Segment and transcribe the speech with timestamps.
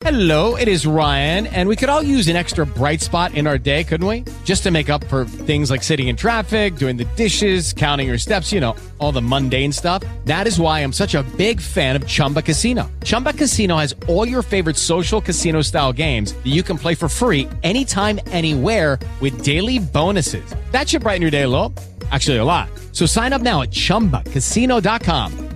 [0.00, 3.56] Hello, it is Ryan, and we could all use an extra bright spot in our
[3.56, 4.24] day, couldn't we?
[4.44, 8.18] Just to make up for things like sitting in traffic, doing the dishes, counting your
[8.18, 10.02] steps, you know, all the mundane stuff.
[10.26, 12.90] That is why I'm such a big fan of Chumba Casino.
[13.04, 17.08] Chumba Casino has all your favorite social casino style games that you can play for
[17.08, 20.44] free anytime, anywhere with daily bonuses.
[20.72, 21.72] That should brighten your day a little.
[22.10, 22.68] Actually, a lot.
[22.92, 25.55] So sign up now at chumbacasino.com.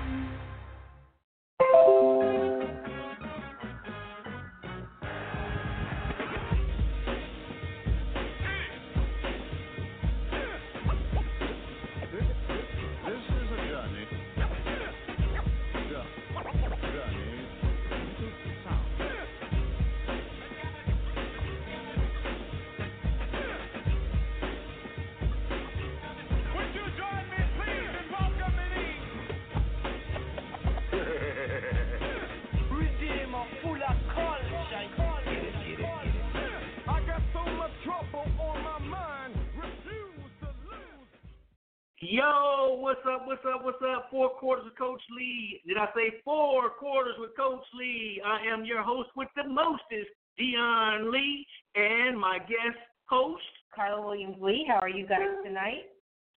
[42.11, 43.25] Yo, what's up?
[43.25, 43.63] What's up?
[43.63, 44.07] What's up?
[44.11, 45.61] Four quarters with Coach Lee.
[45.65, 48.21] Did I say four quarters with Coach Lee?
[48.25, 53.41] I am your host with the mostest, Dion Lee, and my guest host.
[53.73, 54.65] Carla Williams Lee.
[54.67, 55.87] How are you guys tonight?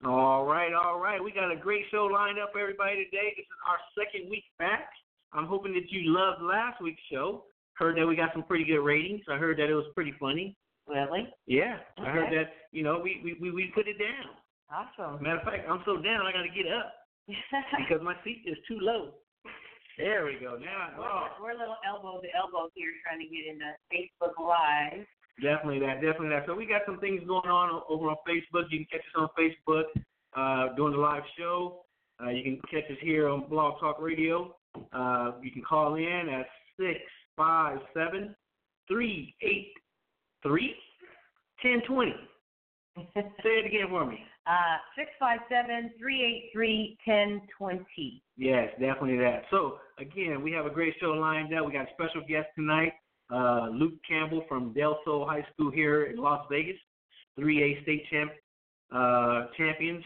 [0.05, 1.17] All right, all right.
[1.23, 3.33] We got a great show lined up, everybody, today.
[3.35, 4.89] This is our second week back.
[5.33, 7.45] I'm hoping that you loved last week's show.
[7.73, 9.21] Heard that we got some pretty good ratings.
[9.27, 10.55] I heard that it was pretty funny.
[10.87, 11.27] Really?
[11.47, 14.35] Yeah, I heard that, you know, we, we, we, we put it down.
[14.73, 15.21] Awesome.
[15.21, 16.93] Matter of fact, I'm so down, I got to get up
[17.29, 19.13] because my seat is too low.
[19.97, 20.57] There we go.
[20.57, 24.33] Now, oh, we're, we're a little elbow to elbow here trying to get into Facebook
[24.41, 25.05] Live.
[25.41, 26.45] Definitely that, definitely that.
[26.47, 28.65] So we got some things going on over on Facebook.
[28.71, 29.85] You can catch us on Facebook
[30.35, 31.85] uh, during the live show.
[32.23, 34.55] Uh, you can catch us here on Blog Talk Radio.
[34.91, 36.47] Uh, you can call in at
[36.79, 36.99] six
[37.37, 38.35] five seven
[38.87, 39.73] three eight
[40.41, 40.75] three
[41.61, 42.15] ten twenty.
[43.15, 44.19] Say it again for me.
[44.45, 48.21] Uh, six five seven three eight three ten twenty.
[48.35, 49.43] Yes, definitely that.
[49.49, 51.65] So again, we have a great show lined up.
[51.65, 52.91] We got a special guest tonight,
[53.33, 56.75] uh, Luke Campbell from Del Sol High School here in Las Vegas,
[57.39, 58.31] 3A state champ,
[58.93, 60.03] uh, champions,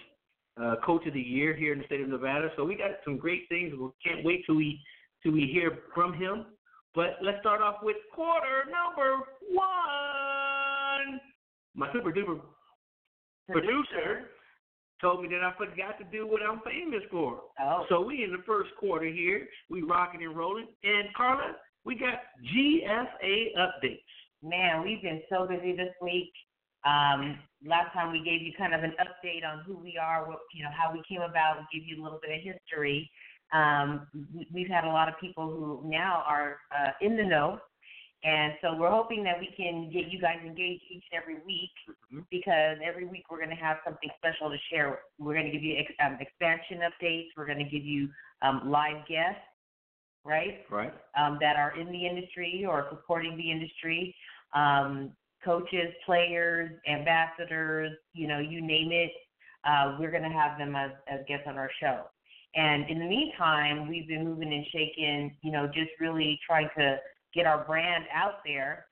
[0.62, 2.50] uh, coach of the year here in the state of Nevada.
[2.56, 3.74] So we got some great things.
[3.74, 4.80] We can't wait till we
[5.24, 6.46] till we hear from him.
[6.94, 9.18] But let's start off with quarter number
[9.50, 11.19] one.
[11.75, 12.40] My super duper
[13.47, 14.30] producer
[15.02, 17.41] told me that I forgot to do what I'm famous for.
[17.62, 17.85] Oh.
[17.90, 20.68] So we in the first quarter here, we rocking and rolling.
[20.84, 21.53] And Carla,
[21.86, 22.19] we got
[22.53, 24.02] GFA updates.
[24.44, 26.31] Man, we've been so busy this week.
[26.86, 30.40] Um, last time we gave you kind of an update on who we are, what
[30.53, 33.09] you know, how we came about, we gave you a little bit of history.
[33.53, 37.59] Um, we- we've had a lot of people who now are uh, in the know,
[38.28, 41.72] and so we're hoping that we can get you guys engaged each and every week
[42.12, 42.26] Mhm.
[42.30, 45.00] because every week we're going to have something special to share.
[45.18, 47.30] We're going to give you ex- um, expansion updates.
[47.38, 48.10] We're going to give you
[48.42, 49.42] um, live guests,
[50.26, 50.66] right?
[50.70, 50.94] Right.
[51.16, 54.14] um, that are in the industry or supporting the industry,
[54.54, 59.12] um, coaches, players, ambassadors, you know, you name it.
[59.64, 62.04] Uh, we're going to have them as, as guests on our show.
[62.56, 67.00] And in the meantime, we've been moving and shaking, you know, just really trying to
[67.34, 68.88] get our brand out there,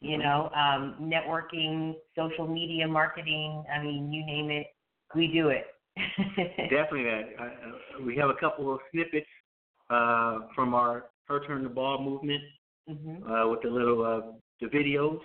[0.00, 3.64] you know, um, networking, social media marketing.
[3.72, 4.66] I mean, you name it,
[5.14, 5.66] we do it.
[6.70, 7.22] Definitely that.
[7.38, 9.26] Uh, uh, we have a couple of snippets
[9.90, 12.42] uh, from our Her Turn the Ball movement
[12.88, 15.20] hmm uh, with the little uh, the videos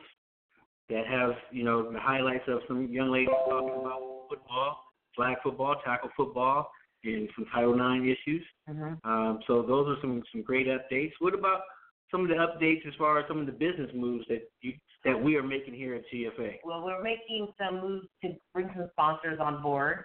[0.90, 4.80] that have you know the highlights of some young ladies talking about football,
[5.16, 6.70] flag football, tackle football,
[7.04, 8.44] and some Title IX issues.
[8.68, 11.14] hmm Um, so those are some some great updates.
[11.20, 11.62] What about
[12.12, 14.74] some of the updates as far as some of the business moves that you
[15.04, 16.58] that we are making here at GFA?
[16.64, 20.04] Well, we're making some moves to bring some sponsors on board.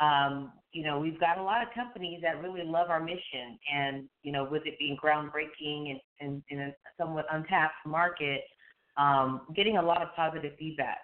[0.00, 4.08] Um, you know, we've got a lot of companies that really love our mission, and
[4.22, 8.42] you know, with it being groundbreaking and, and in a somewhat untapped market,
[8.96, 10.98] um, getting a lot of positive feedback.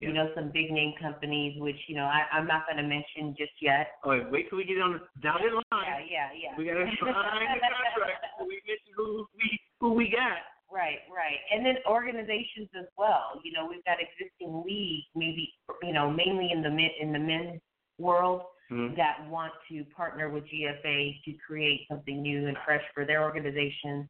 [0.00, 0.08] Yeah.
[0.08, 3.36] You know, some big name companies, which you know I, I'm not going to mention
[3.38, 3.92] just yet.
[4.02, 5.62] Oh, wait, wait till we get on the dotted line.
[5.70, 6.28] yeah, yeah.
[6.34, 6.56] Yeah.
[6.58, 8.24] We gotta sign the contract.
[8.40, 10.38] We mention who we who we got.
[10.72, 11.38] Right, right.
[11.52, 13.40] And then organizations as well.
[13.42, 17.18] You know, we've got existing leagues, maybe you know, mainly in the men in the
[17.18, 17.60] men's
[17.98, 18.96] world Mhm.
[18.96, 24.08] that want to partner with GFA to create something new and fresh for their organization.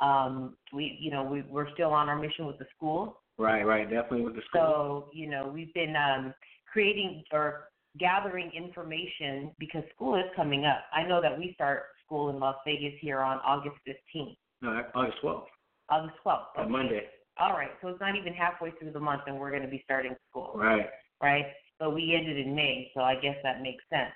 [0.00, 3.22] Um, we you know, we we're still on our mission with the school.
[3.38, 4.60] Right, right, definitely with the school.
[4.60, 6.34] So, you know, we've been um
[6.66, 7.68] creating or
[7.98, 10.84] gathering information because school is coming up.
[10.92, 15.18] I know that we start school in Las Vegas here on August 15th, No, August
[15.22, 15.44] 12th,
[15.88, 16.44] August 12th.
[16.58, 17.04] on Monday.
[17.38, 19.80] All right, so it's not even halfway through the month and we're going to be
[19.84, 20.90] starting school, Right.
[21.22, 21.46] right?
[21.78, 24.12] But we ended in May, so I guess that makes sense.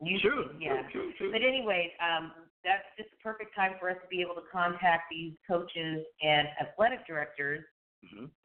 [0.00, 0.50] You, True.
[0.60, 0.82] Yeah.
[0.92, 1.12] True.
[1.18, 1.32] True.
[1.32, 2.32] But anyway, um,
[2.62, 6.46] that's just a perfect time for us to be able to contact these coaches and
[6.60, 7.64] athletic directors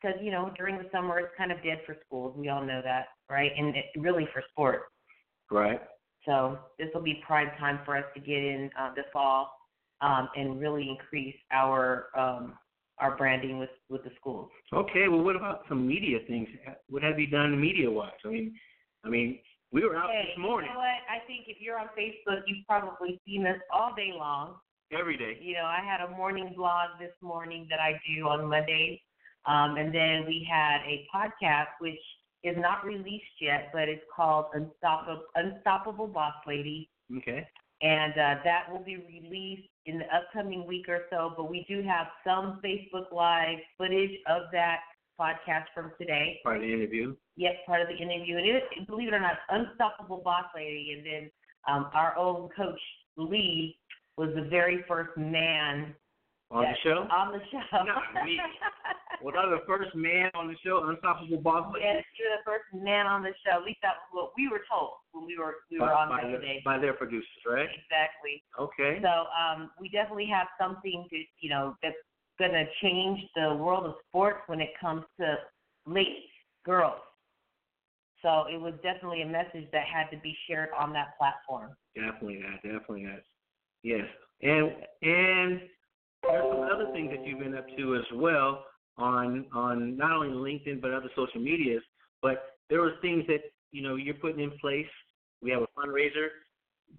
[0.01, 2.35] because you know during the summer it's kind of dead for schools.
[2.37, 3.51] We all know that, right?
[3.55, 4.85] And it, really for sports.
[5.51, 5.81] Right.
[6.25, 9.51] So this will be prime time for us to get in uh, the fall
[10.01, 12.53] um, and really increase our um,
[12.99, 14.49] our branding with with the schools.
[14.73, 15.07] Okay.
[15.07, 16.47] Well, what about some media things?
[16.89, 18.11] What have you done media wise?
[18.25, 18.53] I mean,
[19.03, 19.39] I mean,
[19.71, 21.01] we were out Hey, this morning you know what?
[21.09, 24.55] I think if you're on Facebook, you've probably seen this all day long.
[24.91, 25.37] every day.
[25.41, 28.99] You know, I had a morning blog this morning that I do on Mondays.
[29.45, 31.99] Um, and then we had a podcast which
[32.43, 36.89] is not released yet, but it's called Unstoppable, Unstoppable Boss Lady.
[37.17, 37.47] Okay.
[37.81, 41.33] And uh, that will be released in the upcoming week or so.
[41.35, 44.79] But we do have some Facebook Live footage of that
[45.19, 46.39] podcast from today.
[46.43, 47.15] Part of the interview.
[47.35, 48.37] Yes, part of the interview.
[48.37, 50.95] And it believe it or not, Unstoppable Boss Lady.
[50.97, 51.31] And then
[51.67, 52.79] um, our own coach,
[53.17, 53.77] Lee,
[54.17, 55.95] was the very first man
[56.51, 57.07] On Yes, the show?
[57.07, 57.83] on the show.
[57.83, 58.37] Not me.
[59.23, 61.85] Was I the first man on the show, Unstoppable Boss Lady?
[61.85, 63.59] yes, you're the first man on the show.
[63.59, 66.09] At least that was what we were told when we were we were by, on
[66.09, 66.61] by, their, today.
[66.65, 67.69] by their producers, right?
[67.69, 68.43] Exactly.
[68.59, 68.99] Okay.
[69.01, 71.95] So um, we definitely have something to you know that's
[72.39, 75.35] going to change the world of sports when it comes to
[75.85, 76.33] ladies,
[76.65, 76.99] girls.
[78.23, 81.77] So it was definitely a message that had to be shared on that platform.
[81.95, 82.61] Definitely that.
[82.63, 83.23] Definitely that.
[83.83, 84.05] Yes.
[84.41, 84.71] And
[85.03, 85.61] and
[86.23, 88.65] there's some other things that you've been up to as well
[88.97, 91.83] on on not only LinkedIn but other social medias.
[92.21, 93.41] But there was things that
[93.71, 94.85] you know you're putting in place.
[95.41, 96.27] We have a fundraiser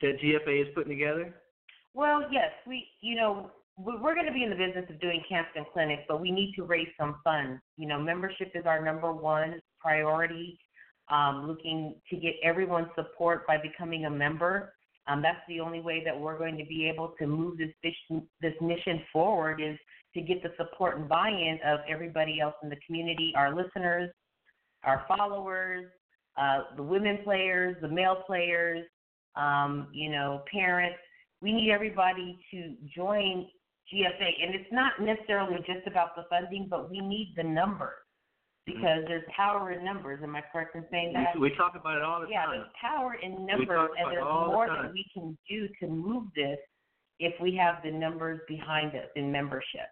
[0.01, 1.35] that GFA is putting together.
[1.95, 5.23] Well, yes, we, you know, we- we're going to be in the business of doing
[5.29, 7.61] camps and clinics, but we need to raise some funds.
[7.77, 10.59] You know, membership is our number one priority.
[11.09, 14.73] Um, looking to get everyone's support by becoming a member.
[15.09, 18.27] Um, that's the only way that we're going to be able to move this mission,
[18.41, 19.79] this mission forward is
[20.15, 24.11] to get the support and buy-in of everybody else in the community, our listeners,
[24.85, 25.87] our followers,
[26.37, 28.87] uh, the women players, the male players,
[29.37, 30.99] um, you know, parents.
[31.41, 33.47] We need everybody to join
[33.93, 37.95] GFA, and it's not necessarily just about the funding, but we need the numbers
[38.67, 40.20] because there's power in numbers.
[40.23, 41.35] Am I correct in saying that?
[41.35, 42.55] We, we talk about it all the yeah, time.
[42.55, 45.87] Yeah, there's power in numbers, and there's all the more that we can do to
[45.88, 46.59] move this
[47.19, 49.91] if we have the numbers behind us in membership.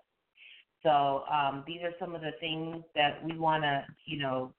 [0.82, 4.52] So um, these are some of the things that we want to, you know,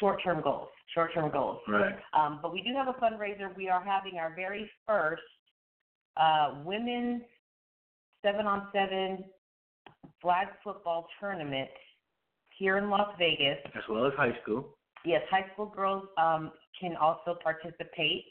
[0.00, 0.68] short-term goals.
[0.94, 1.60] Short-term goals.
[1.68, 1.96] Right.
[2.18, 3.54] Um, but we do have a fundraiser.
[3.56, 5.22] We are having our very first
[6.16, 7.22] uh, women's
[8.22, 9.24] seven on seven
[10.22, 11.68] flag football tournament
[12.58, 13.58] here in Las Vegas.
[13.74, 14.76] As well as high school.
[15.04, 18.24] Yes, high school girls um, can also participate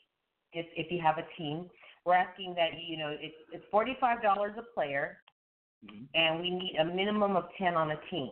[0.53, 1.69] if if you have a team.
[2.06, 5.18] We're asking that you know it's it's forty five dollars a player,
[5.85, 6.07] Mhm.
[6.13, 8.29] and we need a minimum of ten on a team.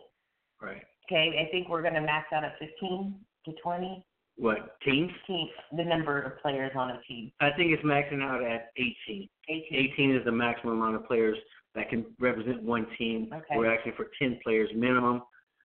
[0.60, 0.82] Right.
[1.04, 4.04] Okay, I think we're going to max out at fifteen to twenty
[4.36, 5.12] What teams?
[5.26, 7.32] team the number of players on a team.
[7.40, 9.28] I think it's maxing out at 18.
[9.48, 9.78] Eighteen.
[9.92, 11.38] 18 is the maximum amount of players
[11.74, 13.30] that can represent one team.
[13.32, 13.56] Okay.
[13.56, 15.22] We're asking for 10 players minimum.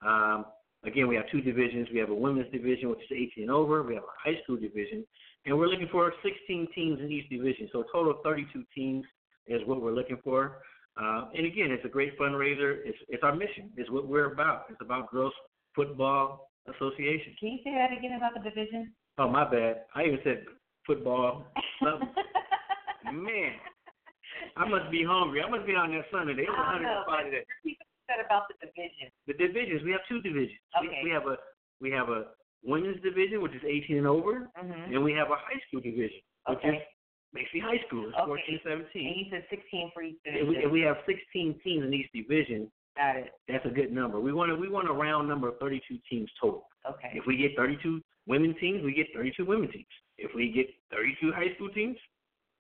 [0.05, 0.47] Um,
[0.85, 1.89] again, we have two divisions.
[1.93, 3.83] We have a women's division, which is 18 and over.
[3.83, 5.05] We have a high school division,
[5.47, 7.69] and we're looking for 16 teams in each division.
[7.73, 9.05] So a total of 32 teams
[9.47, 10.59] is what we're looking for.
[11.01, 12.79] Uh, and again, it's a great fundraiser.
[12.85, 13.71] It's it's our mission.
[13.77, 14.67] It's what we're about.
[14.71, 15.33] It's about Girls
[15.75, 17.35] Football Association.
[17.41, 18.93] Can you say that again about the division?
[19.19, 19.83] Oh, my bad.
[19.95, 20.45] I even said
[20.87, 21.47] football.
[23.13, 23.53] Man,
[24.57, 25.43] I must be hungry.
[25.43, 26.35] I must be on that Sunday.
[26.35, 27.03] They were I know.
[27.07, 27.77] 105 today.
[28.07, 29.09] Said about the division.
[29.27, 29.83] The divisions.
[29.83, 30.61] We have two divisions.
[30.77, 31.01] Okay.
[31.03, 31.37] We, we have a
[31.81, 32.33] we have a
[32.63, 34.95] women's division, which is 18 and over, Mm-hmm.
[34.95, 36.83] and we have a high school division, which is Okay.
[37.33, 38.09] basically high school.
[38.09, 38.61] It's Okay.
[38.61, 38.61] 14,
[38.93, 39.07] 17.
[39.09, 42.11] And you said sixteen for each And we, and we have 16 teams in each
[42.13, 42.71] division.
[42.97, 43.33] Got it.
[43.49, 44.21] That's a good number.
[44.21, 46.69] We want to we want a round number of 32 teams total.
[46.89, 47.11] Okay.
[47.15, 49.87] If we get 32 women teams, we get 32 women teams.
[50.17, 51.97] If we get 32 high school teams,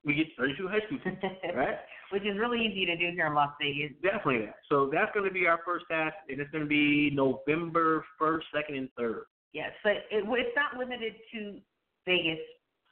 [0.04, 1.18] we get 32 high school teams.
[1.56, 1.78] right?
[2.10, 3.96] Which is really easy to do here in Las Vegas.
[4.02, 4.56] Definitely that.
[4.68, 8.42] So that's going to be our first task, and it's going to be November 1st,
[8.54, 9.22] 2nd, and 3rd.
[9.52, 11.58] Yes, but it, it's not limited to
[12.04, 12.38] Vegas.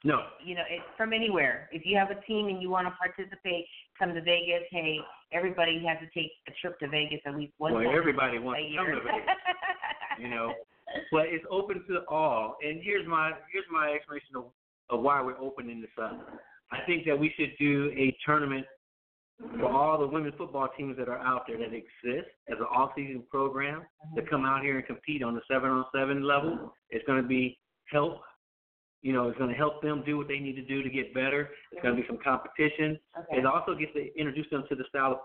[0.03, 0.23] No.
[0.43, 1.69] You know, it's from anywhere.
[1.71, 3.65] If you have a team and you want to participate,
[3.97, 4.63] come to Vegas.
[4.69, 4.97] Hey,
[5.31, 8.77] everybody has to take a trip to Vegas at least one Well, everybody wants to
[8.77, 9.35] come to Vegas.
[10.19, 10.53] You know,
[11.11, 12.57] but it's open to all.
[12.61, 14.45] And here's my here's my explanation of,
[14.89, 16.19] of why we're opening this up.
[16.73, 18.65] I think that we should do a tournament
[19.59, 23.23] for all the women's football teams that are out there that exist as an off-season
[23.29, 23.83] program
[24.15, 26.73] to come out here and compete on the seven-on-seven level.
[26.89, 27.59] It's going to be
[27.91, 28.21] help.
[29.01, 31.13] You know, it's going to help them do what they need to do to get
[31.13, 31.49] better.
[31.71, 32.97] It's going to be some competition.
[33.19, 33.39] Okay.
[33.39, 35.21] It also gets to introduce them to the style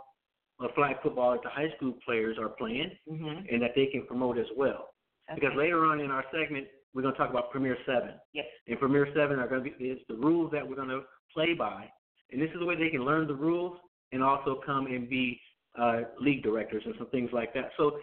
[0.59, 3.47] of flag football that the high school players are playing Mhm.
[3.52, 4.93] and that they can promote as well.
[5.33, 8.14] Because later on in our segment, we're going to talk about Premier 7.
[8.33, 8.47] Yes.
[8.67, 11.05] And Premier 7 are going to be is the rules that we're going to
[11.38, 11.85] play by.
[12.33, 13.78] And this is the way they can learn the rules
[14.11, 15.40] and also come and be
[15.80, 17.71] uh, league directors and some things like that.
[17.76, 17.99] So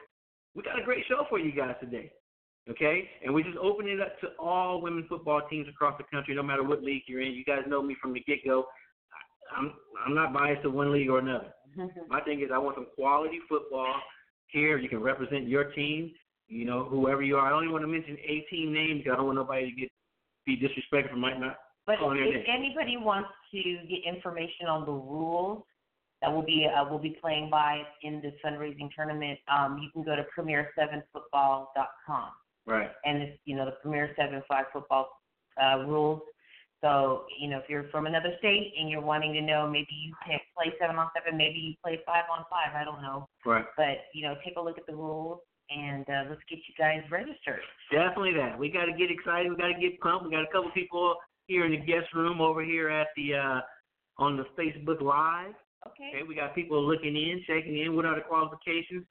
[0.56, 2.12] we got a great show for you guys today.
[2.70, 3.10] Okay?
[3.24, 6.44] And we just open it up to all women football teams across the country, no
[6.44, 7.34] matter what league you're in.
[7.34, 8.65] You guys know me from the get go.
[9.56, 9.74] I'm
[10.04, 11.54] I'm not biased to one league or another.
[12.10, 13.94] My thing is I want some quality football
[14.48, 14.80] here.
[14.80, 16.12] You can represent your team,
[16.48, 17.46] you know, whoever you are.
[17.46, 19.89] I don't want to mention a team name because I don't want nobody to get
[20.48, 24.92] be disrespectful for might not But their if anybody wants to get information on the
[24.92, 25.63] rules
[26.22, 30.04] that will be uh, will be playing by in this fundraising tournament, um, you can
[30.04, 32.30] go to premier7football.com.
[32.68, 32.89] Right.
[33.06, 35.10] and it's you know the Premier Seven Flag Football
[35.62, 36.22] uh, rules.
[36.82, 40.13] So you know if you're from another state and you're wanting to know, maybe you
[40.25, 42.74] can't play seven on seven, maybe you play five on five.
[42.75, 43.65] I don't know, Right.
[43.77, 45.39] but you know take a look at the rules
[45.70, 47.62] and uh, let's get you guys registered.
[47.92, 48.58] Definitely that.
[48.58, 49.50] We got to get excited.
[49.51, 50.25] We got to get pumped.
[50.25, 51.15] We got a couple people
[51.48, 53.60] here in the guest room over here at the uh
[54.18, 55.54] on the Facebook Live.
[55.88, 56.10] Okay.
[56.16, 57.96] Okay, we got people looking in, checking in.
[57.96, 59.06] What are the qualifications?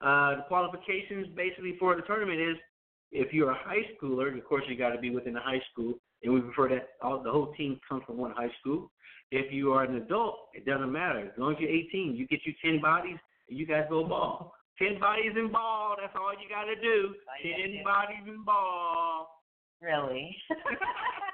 [0.00, 2.56] Uh, the qualifications basically for the tournament is
[3.10, 5.94] if you're a high schooler, of course you got to be within the high school,
[6.22, 8.90] and we prefer that all the whole team comes from one high school.
[9.30, 11.20] If you are an adult, it doesn't matter.
[11.20, 13.16] As long as you're 18, you get you 10 bodies,
[13.48, 14.52] and you guys go ball.
[14.78, 15.96] 10 bodies and ball.
[16.00, 17.14] That's all you got to do.
[17.30, 17.84] I get 10 you.
[17.84, 19.42] bodies and ball.
[19.80, 20.36] Really.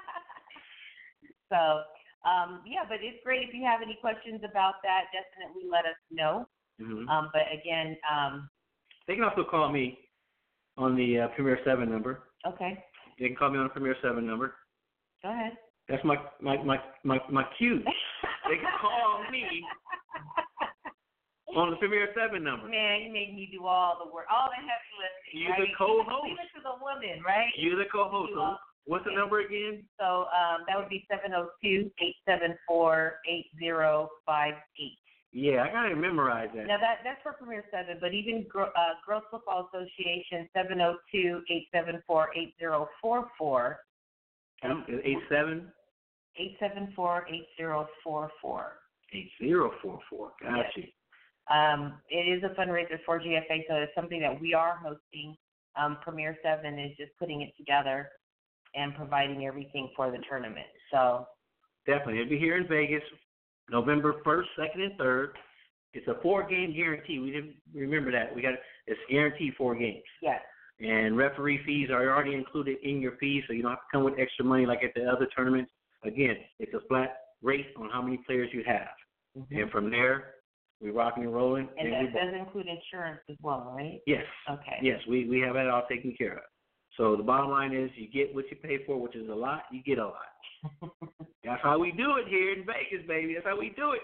[1.51, 1.83] so
[2.23, 5.11] um, yeah, but it's great if you have any questions about that.
[5.11, 6.47] Definitely let us know.
[6.79, 8.49] hmm Um, but again, um,
[9.07, 9.97] They can also call me
[10.77, 12.23] on the uh, Premier 7 number.
[12.47, 12.79] okay,
[13.19, 14.55] They can call me on the Premier 7 number.
[15.21, 15.53] go ahead.
[15.89, 17.83] That's my my my my, my cue.
[18.49, 19.61] They can call me
[21.55, 22.67] on the Premier Seven number.
[22.67, 25.35] Man, you made me do all the work, all the heavy lifting.
[25.41, 26.25] You're the co-host.
[26.25, 27.51] Leave it to the woman, right?
[27.57, 28.31] You're the co-host.
[28.33, 28.55] So
[28.85, 29.83] what's the number again?
[29.99, 34.97] So um, that would be seven zero two eight seven four eight zero five eight.
[35.33, 36.67] Yeah, I gotta memorize that.
[36.67, 40.97] Now that that's for Premier Seven, but even Gro- uh, Girls Football Association seven zero
[41.11, 43.79] two eight seven four eight zero four four
[44.63, 45.71] Eight seven
[46.37, 48.73] eight seven four eight zero four four.
[49.13, 50.31] eight zero four four.
[50.41, 50.83] Got you.
[51.53, 55.35] Um, it is a fundraiser for GFA, so it's something that we are hosting.
[55.75, 58.09] Um, Premier Seven is just putting it together
[58.75, 60.67] and providing everything for the tournament.
[60.91, 61.27] So
[61.87, 62.21] Definitely.
[62.21, 63.01] It'll be here in Vegas,
[63.69, 65.35] November first, second, and third.
[65.93, 67.19] It's a four game guarantee.
[67.19, 68.33] We didn't remember that.
[68.35, 68.53] We got
[68.87, 70.03] it's guaranteed four games.
[70.21, 70.39] yes,
[70.79, 74.03] And referee fees are already included in your fees, so you don't have to come
[74.03, 75.71] with extra money like at the other tournaments.
[76.03, 78.87] Again, it's a flat rate on how many players you have.
[79.51, 80.35] And from there,
[80.81, 81.65] we're rocking and rolling.
[81.65, 81.79] Mm-hmm.
[81.79, 83.99] and we that does include insurance as well, right?
[84.05, 84.77] yes, Okay.
[84.81, 86.43] yes, we we have it all taken care of.
[86.97, 89.63] So the bottom line is, you get what you pay for, which is a lot.
[89.71, 90.91] You get a lot.
[91.43, 93.33] That's how we do it here in Vegas, baby.
[93.33, 94.01] That's how we do it.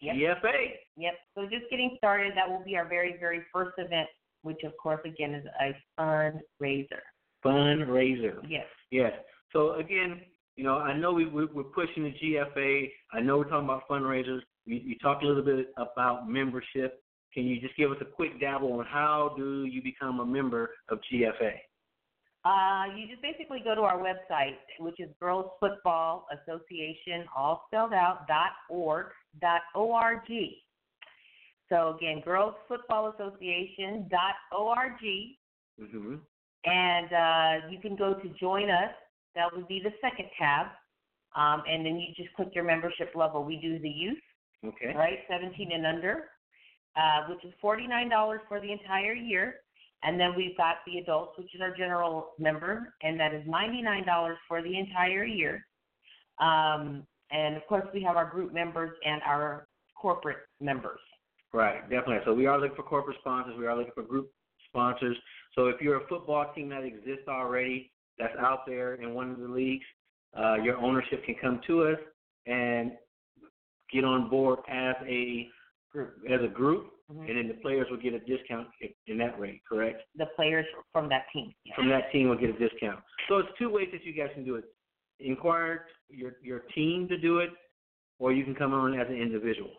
[0.00, 0.16] Yep.
[0.16, 0.66] GFA.
[0.96, 1.14] Yep.
[1.34, 2.32] So just getting started.
[2.34, 4.08] That will be our very, very first event,
[4.42, 7.02] which of course again is a fundraiser.
[7.44, 8.36] fundraiser.
[8.48, 8.66] Yes.
[8.90, 9.12] Yes.
[9.52, 10.22] So again,
[10.56, 12.90] you know, I know we, we we're pushing the GFA.
[13.12, 14.40] I know we're talking about fundraisers.
[14.64, 17.02] You, you talked a little bit about membership.
[17.34, 20.70] Can you just give us a quick dabble on how do you become a member
[20.88, 21.52] of GFA?
[22.44, 27.92] Uh, you just basically go to our website, which is Girls Football Association, all spelled
[27.92, 29.06] out, dot org,
[29.42, 30.20] dot org.
[31.68, 34.92] So again, Girls Football Association, dot org,
[35.80, 36.16] Mm-hmm.
[36.66, 38.90] and uh, you can go to join us.
[39.34, 40.66] That would be the second tab,
[41.34, 43.44] um, and then you just click your membership level.
[43.44, 44.18] We do the youth,
[44.66, 44.92] Okay.
[44.94, 46.24] right, 17 and under,
[46.96, 49.56] uh, which is $49 for the entire year.
[50.02, 54.34] And then we've got the adults, which is our general member, and that is $99
[54.48, 55.66] for the entire year.
[56.40, 59.66] Um, and of course, we have our group members and our
[60.00, 61.00] corporate members.
[61.52, 62.20] Right, definitely.
[62.24, 63.54] So we are looking for corporate sponsors.
[63.58, 64.30] We are looking for group
[64.68, 65.16] sponsors.
[65.54, 69.38] So if you're a football team that exists already, that's out there in one of
[69.38, 69.84] the leagues,
[70.38, 71.98] uh, your ownership can come to us
[72.46, 72.92] and
[73.92, 75.48] get on board as a
[75.92, 76.14] group.
[76.30, 77.28] As a group, Mhm.
[77.28, 78.68] and then the players will get a discount
[79.06, 80.02] in that rate, correct?
[80.14, 81.52] The players from that team.
[81.64, 81.74] Yeah.
[81.74, 83.02] From that team will get a discount.
[83.28, 84.64] So it's two ways that you guys can do it.
[85.18, 87.50] Inquire your your team to do it,
[88.18, 89.74] or you can come on as an individual.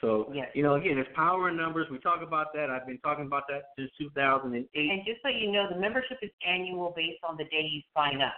[0.00, 0.50] So Yes.
[0.54, 1.88] you know, again, it's power in numbers.
[1.90, 2.68] We talk about that.
[2.70, 4.90] I've been talking about that since 2008.
[4.90, 8.20] And just so you know, the membership is annual based on the day you sign
[8.20, 8.34] up.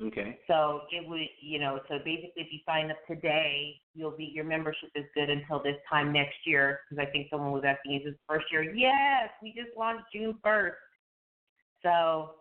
[0.00, 0.38] Okay.
[0.46, 4.44] So it would, you know, so basically, if you sign up today, you'll be your
[4.44, 6.80] membership is good until this time next year.
[6.88, 8.62] Because I think someone was asking, is this first year?
[8.62, 10.76] Yes, we just launched June first.
[11.82, 12.34] So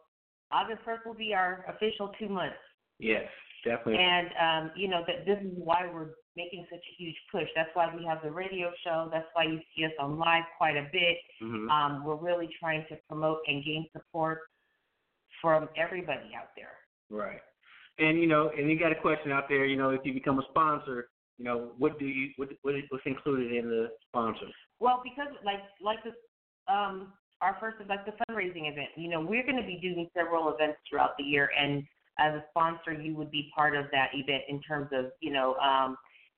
[0.51, 2.57] August first will be our official two months.
[2.99, 3.27] Yes,
[3.63, 4.03] definitely.
[4.03, 7.47] And um, you know that this is why we're making such a huge push.
[7.55, 9.09] That's why we have the radio show.
[9.11, 11.17] That's why you see us on live quite a bit.
[11.41, 11.69] Mhm.
[11.69, 14.41] Um, we're really trying to promote and gain support
[15.41, 16.73] from everybody out there.
[17.09, 17.39] Right.
[17.99, 19.65] And you know, and you got a question out there.
[19.65, 23.05] You know, if you become a sponsor, you know, what do you what what what's
[23.05, 24.45] included in the sponsor?
[24.79, 26.13] Well, because like like this,
[26.67, 28.89] um, our first is like the fundraising event.
[28.95, 31.83] You know, we're going to be doing several events throughout the year, and
[32.19, 35.55] as a sponsor, you would be part of that event in terms of you know,
[35.55, 35.97] um,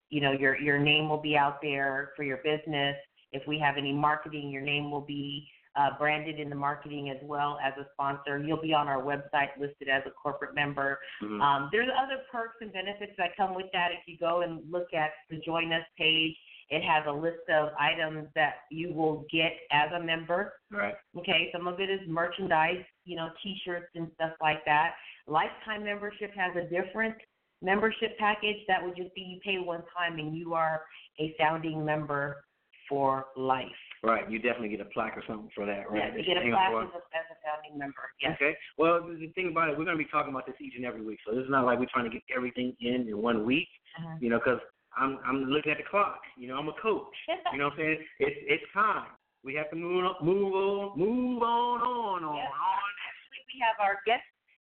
[0.10, 2.96] you know, your your name will be out there for your business.
[3.32, 7.18] If we have any marketing, your name will be uh, branded in the marketing as
[7.24, 8.40] well as a sponsor.
[8.40, 11.00] You'll be on our website listed as a corporate member.
[11.22, 11.42] Mhm.
[11.42, 13.92] Um, there's other perks and benefits that come with that.
[13.92, 16.36] If you go and look at the Join Us page,
[16.70, 20.54] it has a list of items that you will get as a member.
[20.72, 20.96] right.
[21.18, 24.96] Okay, some of it is merchandise, you know, T-shirts and stuff like that.
[25.26, 27.16] Lifetime membership has a different
[27.62, 28.58] membership package.
[28.68, 30.86] That would just be you pay one time and you are
[31.20, 32.44] a founding member
[32.88, 33.66] for life.
[34.02, 34.30] Right.
[34.32, 36.12] You definitely get a plaque or something for that, right?
[36.12, 38.08] Yeah, you get a plaque as a, as a founding member.
[38.22, 38.38] Yes.
[38.40, 38.56] Okay.
[38.78, 41.02] Well, the thing about it, we're going to be talking about this each and every
[41.04, 41.20] week.
[41.28, 43.68] So this is not like we're trying to get everything in in one week.
[44.00, 44.16] Uh-huh.
[44.22, 44.60] You know, because
[44.98, 46.22] I'm I'm looking at the clock.
[46.38, 47.12] You know, I'm a coach.
[47.52, 47.98] You know what I'm saying?
[48.20, 49.12] It's it's time.
[49.44, 52.52] We have to move on, move on, move on, on, on, Yes.
[52.52, 52.92] on.
[53.08, 54.24] Actually, we have our guest,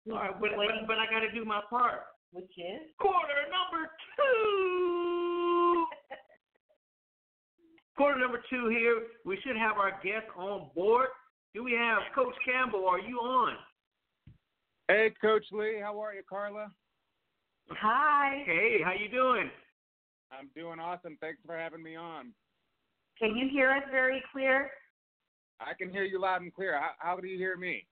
[0.10, 2.02] All right, but, but but I got to do my part.
[2.34, 5.05] which is Quarter number two.
[7.98, 9.04] Quarter number two here.
[9.26, 11.08] We should have our guest on board.
[11.54, 12.86] Do we have Coach Campbell?
[12.88, 13.54] Are you on?
[14.90, 16.70] Hey, Coach Lee, how are you, Carla?
[17.70, 18.44] Hi.
[18.46, 19.50] Hey, how you doing?
[20.32, 21.18] I'm doing awesome.
[21.22, 22.34] Thanks for having me on.
[23.18, 24.70] Can you hear us very clear?
[25.62, 26.78] I can hear you loud and clear.
[26.78, 27.88] How, how do you hear me?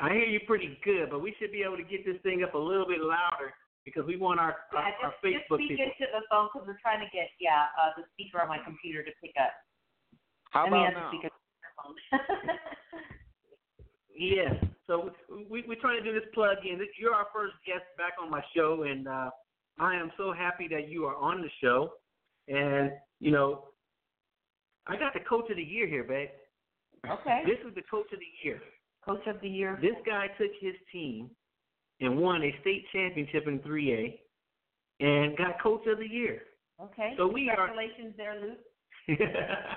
[0.00, 2.54] I hear you pretty good, but we should be able to get this thing up
[2.54, 3.52] a little bit louder
[3.84, 5.84] because we want our our, Yeah, our just, just speak people.
[5.84, 9.02] into the phone because we're trying to get yeah uh, the speaker on my computer
[9.04, 9.52] to pick up.
[10.50, 11.10] How I mean, about that's now?
[11.10, 11.30] the speaker.
[14.16, 14.54] Yes.
[14.86, 15.10] So
[15.50, 16.78] we we're trying to do this plug in.
[16.98, 19.30] You're our first guest back on my show, and uh,
[19.78, 21.92] I am so happy that you are on the show.
[22.48, 23.64] And you know,
[24.86, 26.28] I got the coach of the year here, babe.
[27.10, 27.42] okay.
[27.46, 28.60] This is the coach of the year.
[29.04, 29.78] Coach of the year.
[29.82, 31.30] This guy took his team
[32.04, 34.18] and won a state championship in 3A,
[35.00, 36.42] and got coach of the year.
[36.80, 37.14] Okay.
[37.16, 38.58] So we are- Congratulations there, Luke.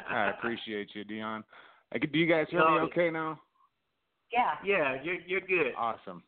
[0.10, 1.44] I appreciate you, Dion.
[1.92, 3.40] I could- Do you guys hear me okay now?
[4.32, 4.56] Yeah.
[4.64, 5.74] yeah, you're you're good.
[5.78, 6.22] Awesome.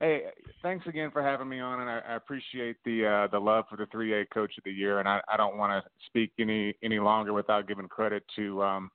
[0.00, 0.24] Hey,
[0.62, 3.76] thanks again for having me on, and I, I appreciate the uh, the love for
[3.76, 5.00] the 3A Coach of the Year.
[5.00, 8.90] And I, I don't want to speak any any longer without giving credit to um,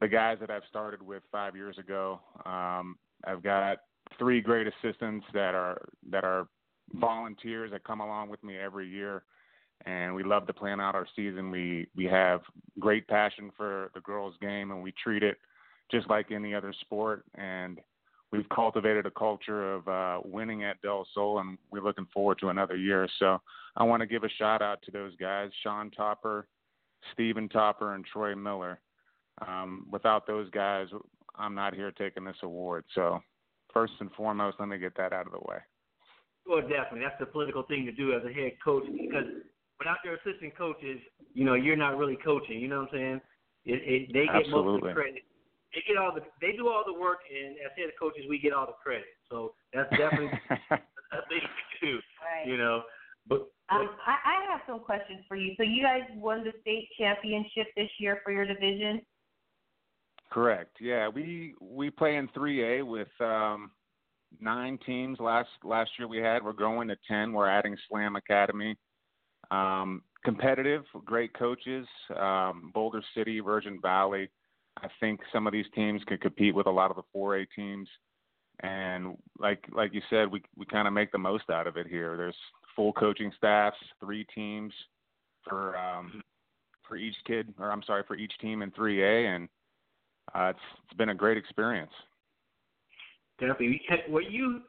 [0.00, 2.20] the guys that I've started with five years ago.
[2.46, 3.78] Um, I've got
[4.18, 6.48] three great assistants that are that are
[6.94, 9.24] volunteers that come along with me every year,
[9.86, 11.50] and we love to plan out our season.
[11.50, 12.40] We we have
[12.78, 15.38] great passion for the girls' game, and we treat it
[15.90, 17.24] just like any other sport.
[17.34, 17.80] And
[18.32, 22.48] we've cultivated a culture of uh, winning at Del Sol, and we're looking forward to
[22.48, 23.08] another year.
[23.18, 23.40] So
[23.76, 26.46] I want to give a shout out to those guys, Sean Topper,
[27.12, 28.80] Stephen Topper, and Troy Miller.
[29.46, 30.88] Um, without those guys,
[31.36, 32.84] I'm not here taking this award.
[32.94, 33.20] So
[33.78, 35.58] first and foremost, let me get that out of the way.
[36.46, 39.28] Well, definitely, that's the political thing to do as a head coach because
[39.78, 40.98] without your assistant coaches,
[41.34, 42.58] you know, you're not really coaching.
[42.58, 43.20] You know what I'm saying?
[43.66, 45.22] It, it, they get most of the credit.
[45.74, 48.52] They get all the they do all the work, and as head coaches, we get
[48.54, 49.12] all the credit.
[49.30, 50.32] So that's definitely
[50.72, 52.00] a thing to do.
[52.24, 52.48] Right.
[52.48, 52.82] You know,
[53.28, 55.52] but, but Um, I, I have some questions for you.
[55.58, 59.02] So you guys won the state championship this year for your division.
[60.30, 60.76] Correct.
[60.80, 63.70] Yeah, we we play in 3A with um,
[64.40, 65.18] nine teams.
[65.20, 66.44] Last last year we had.
[66.44, 67.32] We're going to 10.
[67.32, 68.76] We're adding Slam Academy.
[69.50, 71.86] Um, competitive, great coaches.
[72.14, 74.28] Um, Boulder City, Virgin Valley.
[74.82, 77.88] I think some of these teams could compete with a lot of the 4A teams.
[78.60, 81.86] And like like you said, we we kind of make the most out of it
[81.86, 82.16] here.
[82.16, 82.36] There's
[82.76, 84.72] full coaching staffs, three teams
[85.48, 86.22] for um,
[86.86, 89.48] for each kid, or I'm sorry, for each team in 3A, and
[90.34, 91.92] uh, it's it's been a great experience.
[93.38, 93.80] Definitely.
[94.08, 94.62] Were you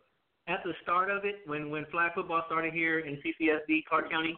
[0.48, 4.38] at the start of it when when flag football started here in CCSD, Clark County?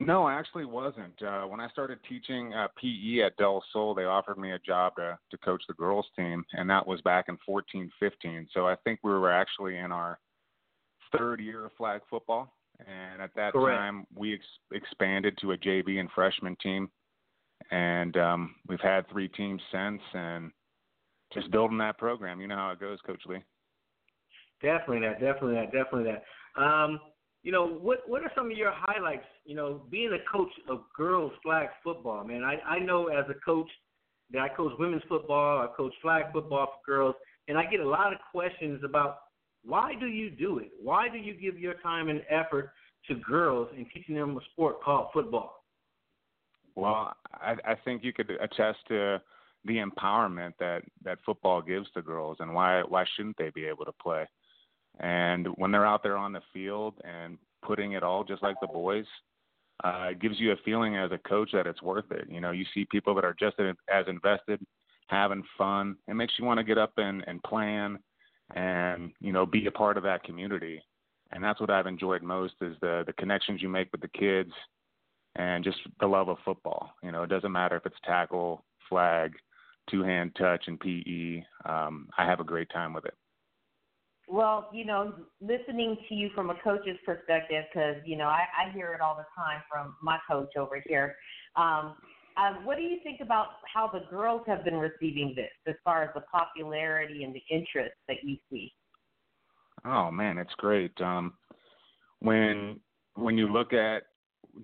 [0.00, 1.20] No, I actually wasn't.
[1.20, 4.94] Uh, when I started teaching uh, PE at Del Sol, they offered me a job
[4.96, 8.48] to to coach the girls team, and that was back in 14, 15.
[8.54, 10.18] So I think we were actually in our
[11.16, 12.54] third year of flag football,
[12.86, 13.76] and at that Correct.
[13.76, 16.90] time we ex- expanded to a JV and freshman team,
[17.70, 20.50] and um, we've had three teams since, and
[21.32, 22.40] just building that program.
[22.40, 23.42] You know how it goes, Coach Lee.
[24.62, 25.20] Definitely that.
[25.20, 25.72] Definitely that.
[25.72, 26.60] Definitely that.
[26.60, 27.00] Um,
[27.42, 29.26] you know, what what are some of your highlights?
[29.44, 32.42] You know, being a coach of girls flag football, man.
[32.42, 33.70] I I know as a coach
[34.32, 37.14] that I coach women's football, I coach flag football for girls,
[37.46, 39.18] and I get a lot of questions about
[39.64, 40.70] why do you do it?
[40.82, 42.72] Why do you give your time and effort
[43.08, 45.57] to girls and teaching them a sport called football?
[46.78, 49.20] Well, I, I think you could attest to
[49.64, 53.84] the empowerment that that football gives to girls, and why why shouldn't they be able
[53.84, 54.28] to play?
[55.00, 58.68] And when they're out there on the field and putting it all just like the
[58.68, 59.06] boys,
[59.82, 62.28] uh, it gives you a feeling as a coach that it's worth it.
[62.30, 64.60] You know, you see people that are just as invested,
[65.08, 65.96] having fun.
[66.06, 67.98] It makes you want to get up and, and plan
[68.54, 70.80] and, you know, be a part of that community.
[71.32, 74.52] And that's what I've enjoyed most is the the connections you make with the kids
[75.38, 76.90] and just the love of football.
[77.02, 79.32] You know, it doesn't matter if it's tackle, flag,
[79.88, 81.42] two hand touch and PE.
[81.64, 83.14] Um, I have a great time with it.
[84.28, 88.70] Well, you know, listening to you from a coach's perspective, because you know I, I
[88.72, 91.16] hear it all the time from my coach over here.
[91.56, 91.94] Um,
[92.36, 96.02] um, what do you think about how the girls have been receiving this, as far
[96.02, 98.72] as the popularity and the interest that you see?
[99.84, 100.92] Oh man, it's great.
[101.00, 101.32] Um,
[102.20, 102.80] when
[103.14, 104.02] when you look at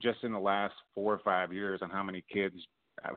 [0.00, 2.56] just in the last four or five years on how many kids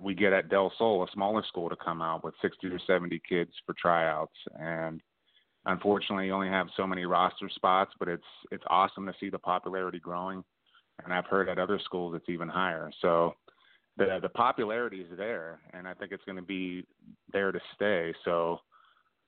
[0.01, 3.21] we get at Del Sol, a smaller school, to come out with 60 or 70
[3.27, 5.01] kids for tryouts, and
[5.65, 7.91] unfortunately, you only have so many roster spots.
[7.99, 10.43] But it's it's awesome to see the popularity growing,
[11.03, 12.91] and I've heard at other schools it's even higher.
[13.01, 13.33] So
[13.97, 16.85] the the popularity is there, and I think it's going to be
[17.31, 18.13] there to stay.
[18.25, 18.59] So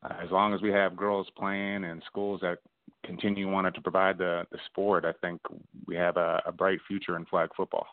[0.03, 2.59] uh, as long as we have girls playing and schools that
[3.05, 5.41] continue wanting to provide the the sport, I think
[5.85, 7.87] we have a, a bright future in flag football.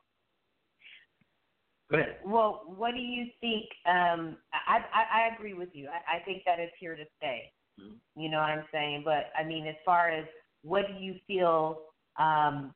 [1.91, 2.17] Go ahead.
[2.25, 3.65] Well, what do you think?
[3.87, 5.89] Um, I, I I agree with you.
[5.89, 7.53] I, I think that it's here to stay.
[7.81, 8.21] Mm-hmm.
[8.21, 9.03] You know what I'm saying?
[9.05, 10.25] But I mean, as far as
[10.63, 11.83] what do you feel
[12.19, 12.75] um,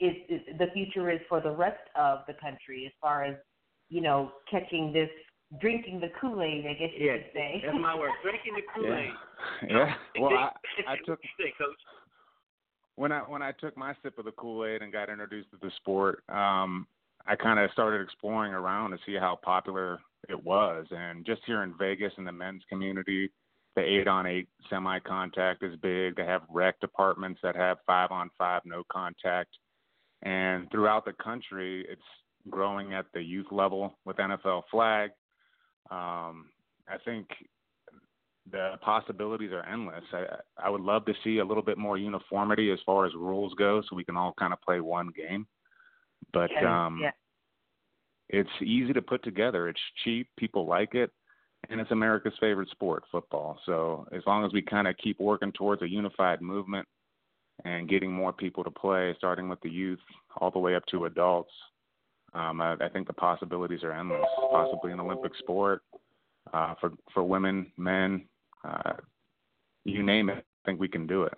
[0.00, 3.36] is, is the future is for the rest of the country, as far as
[3.90, 5.10] you know, catching this,
[5.58, 7.62] drinking the Kool Aid, I guess you Yeah, could say.
[7.64, 8.12] that's my word.
[8.22, 9.10] Drinking the Kool Aid.
[9.68, 9.94] Yeah.
[10.18, 10.50] Well, I,
[10.86, 11.18] I took
[12.96, 15.56] when I when I took my sip of the Kool Aid and got introduced to
[15.62, 16.86] the sport, um,
[17.26, 21.62] I kind of started exploring around to see how popular it was, and just here
[21.62, 23.30] in Vegas in the men's community,
[23.74, 26.16] the eight on eight semi contact is big.
[26.16, 29.56] They have rec departments that have five on five no contact,
[30.22, 32.02] and throughout the country, it's
[32.50, 35.10] growing at the youth level with NFL flag.
[35.90, 36.46] Um,
[36.88, 37.28] I think
[38.50, 40.04] the possibilities are endless.
[40.12, 40.24] I,
[40.58, 43.82] I would love to see a little bit more uniformity as far as rules go,
[43.82, 45.46] so we can all kind of play one game.
[46.32, 47.10] But Yeah, um, yeah.
[48.28, 49.68] it's easy to put together.
[49.68, 50.28] It's cheap.
[50.36, 51.10] People like it,
[51.68, 53.58] and it's America's favorite sport, football.
[53.66, 56.86] So as long as we kind of keep working towards a unified movement
[57.64, 60.00] and getting more people to play, starting with the youth
[60.38, 61.52] all the way up to adults,
[62.34, 64.20] um, I, I think the possibilities are endless.
[64.50, 65.82] Possibly an Olympic sport
[66.52, 68.24] uh, for for women, men,
[68.64, 68.92] uh,
[69.84, 70.44] you name it.
[70.64, 71.34] I think we can do it.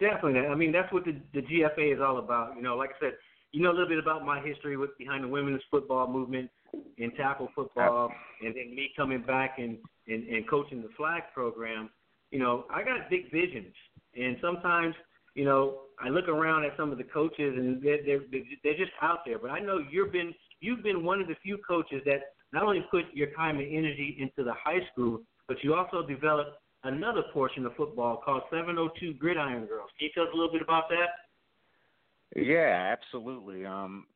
[0.00, 0.40] Definitely.
[0.40, 2.56] I mean, that's what the, the GFA is all about.
[2.56, 3.12] You know, like I said,
[3.52, 6.50] you know a little bit about my history with behind the women's football movement
[6.98, 8.10] and tackle football,
[8.42, 11.90] and then me coming back and, and and coaching the flag program.
[12.30, 13.74] You know, I got big visions,
[14.16, 14.94] and sometimes,
[15.34, 18.20] you know, I look around at some of the coaches, and they're they're,
[18.62, 19.38] they're just out there.
[19.38, 22.20] But I know you've been you've been one of the few coaches that
[22.52, 26.50] not only put your time and energy into the high school, but you also developed
[26.84, 29.90] another portion of football called 702 Gridiron Girls.
[29.98, 32.40] Can you tell us a little bit about that?
[32.40, 33.66] Yeah, absolutely.
[33.66, 34.06] Um,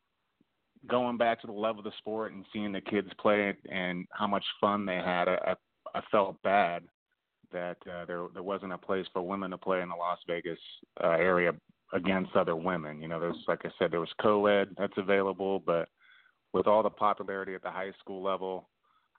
[0.88, 4.06] going back to the love of the sport and seeing the kids play it and
[4.12, 5.54] how much fun they had, I,
[5.94, 6.82] I felt bad
[7.54, 10.58] that uh, there there wasn't a place for women to play in the Las Vegas
[11.02, 11.52] uh, area
[11.94, 13.00] against other women.
[13.00, 15.88] You know, there's like I said, there was co-ed that's available, but
[16.52, 18.68] with all the popularity at the high school level,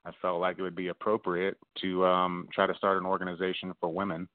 [0.04, 3.92] I felt like it would be appropriate to um, try to start an organization for
[3.92, 4.28] women.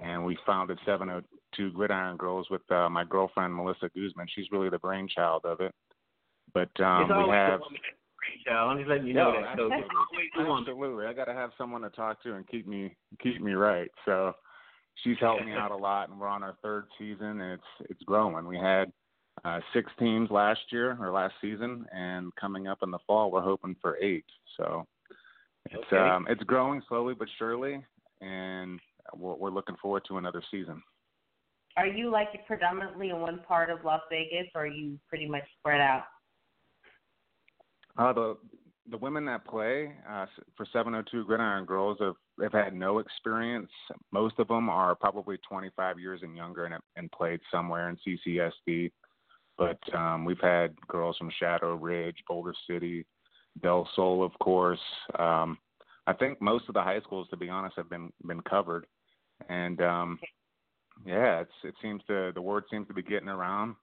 [0.00, 4.28] And we founded 702 Gridiron Girls with uh, my girlfriend Melissa Guzman.
[4.34, 5.74] She's really the brainchild of it.
[6.54, 7.60] But um, we have.
[8.22, 8.70] A woman that's great, y'all.
[8.70, 9.56] I'm just letting you know No, that.
[9.56, 9.78] So absolutely.
[9.78, 10.70] it's always a.
[10.70, 13.90] Absolutely, I got to have someone to talk to and keep me keep me right.
[14.04, 14.34] So
[15.04, 18.02] she's helped me out a lot, and we're on our third season, and it's it's
[18.02, 18.46] growing.
[18.46, 18.92] We had
[19.44, 23.40] uh, six teams last year or last season, and coming up in the fall, we're
[23.40, 24.24] hoping for eight.
[24.56, 24.86] So
[25.70, 25.96] it's Okay.
[25.96, 27.84] um it's growing slowly but surely,
[28.20, 28.80] and
[29.14, 30.82] we're, we're looking forward to another season.
[31.76, 35.44] Are you like predominantly in one part of Las Vegas, or are you pretty much
[35.60, 36.04] spread out?
[37.98, 38.36] Uh, the
[38.90, 40.24] the women that play uh,
[40.56, 43.68] for 702 Gridiron Girls have, have had no experience.
[44.12, 48.90] Most of them are probably 25 years and younger and, and played somewhere in CCSD.
[49.58, 53.04] But um, we've had girls from Shadow Ridge, Boulder City,
[53.60, 54.80] Del Sol, of course.
[55.18, 55.58] Um,
[56.06, 58.86] I think most of the high schools, to be honest, have been been covered.
[59.48, 60.18] And um,
[61.04, 63.74] yeah, it's it seems to the word seems to be getting around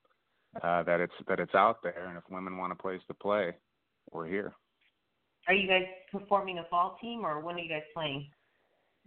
[0.64, 3.54] uh, that it's that it's out there, and if women want a place to play,
[4.12, 4.54] we're here.
[5.48, 8.28] Are you guys performing a fall team, or when are you guys playing?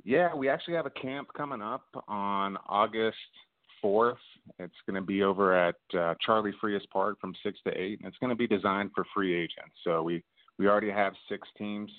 [0.05, 3.17] Yeah, we actually have a camp coming up on August
[3.83, 4.17] 4th.
[4.59, 8.09] It's going to be over at uh, Charlie Frias Park from 6 to 8, and
[8.09, 9.75] it's going to be designed for free agents.
[9.83, 10.23] So we,
[10.59, 11.91] we already have six teams.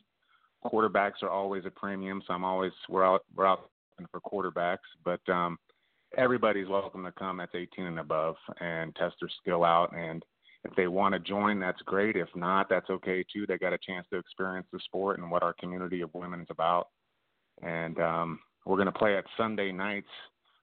[0.66, 3.70] Quarterbacks are always a premium, so I'm always we're out we're out
[4.12, 5.58] for quarterbacks, but um,
[6.18, 9.96] everybody's welcome to come that's 18 and above and test their skill out.
[9.96, 10.24] And
[10.66, 12.16] if they want to join, that's great.
[12.16, 13.46] If not, that's okay too.
[13.48, 16.48] They got a chance to experience the sport and what our community of women is
[16.50, 16.88] about
[17.62, 20.08] and um, we're going to play at Sunday nights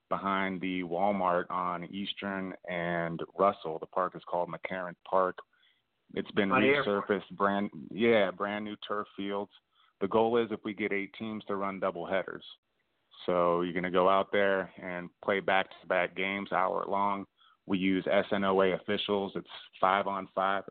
[0.08, 3.78] behind the Walmart on Eastern and Russell.
[3.78, 5.38] The park is called McCarran Park.
[6.14, 7.08] It's been airport.
[7.08, 9.50] resurfaced, brand yeah, brand new turf fields.
[10.00, 12.44] The goal is if we get eight teams to run double headers.
[13.24, 17.24] So you're going to go out there and play back-to-back games, hour long.
[17.66, 19.32] We use SNOA officials.
[19.34, 19.46] It's
[19.80, 20.64] five on five,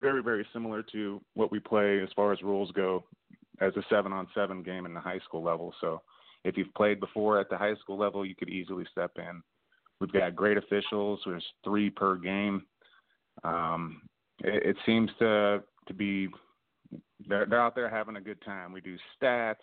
[0.00, 3.04] very very similar to what we play as far as rules go
[3.60, 5.74] as a seven on seven game in the high school level.
[5.80, 6.02] So
[6.44, 9.42] if you've played before at the high school level, you could easily step in.
[10.00, 11.20] We've got great officials.
[11.24, 12.66] There's three per game.
[13.44, 14.02] Um,
[14.40, 16.28] it, it seems to to be
[17.26, 18.72] they're, they're out there having a good time.
[18.72, 19.56] We do stats,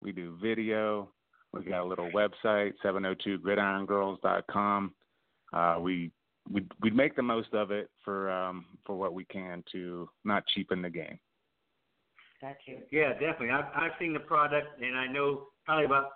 [0.00, 1.10] we do video.
[1.52, 4.94] We got a little website, 702gridirongirls.com.
[5.54, 6.10] Uh, we
[6.50, 10.44] we we make the most of it for um, for what we can to not
[10.54, 11.18] cheapen the game.
[12.40, 12.78] Got you.
[12.90, 13.50] Yeah, definitely.
[13.50, 16.10] I've I've seen the product, and I know probably about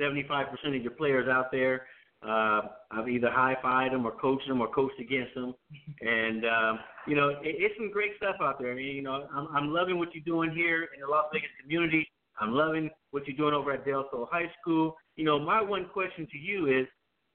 [0.00, 1.86] seventy-five percent of your players out there.
[2.26, 5.54] Uh, I've either high-fived them or coached them or coached against them,
[6.00, 8.72] and um, you know it, it's some great stuff out there.
[8.72, 11.50] I mean, you know, I'm, I'm loving what you're doing here in the Las Vegas
[11.60, 12.08] community.
[12.40, 14.96] I'm loving what you're doing over at Del Sol High School.
[15.16, 16.86] You know, my one question to you is,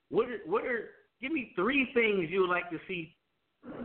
[0.09, 0.89] what are, what are
[1.21, 3.15] give me three things you would like to see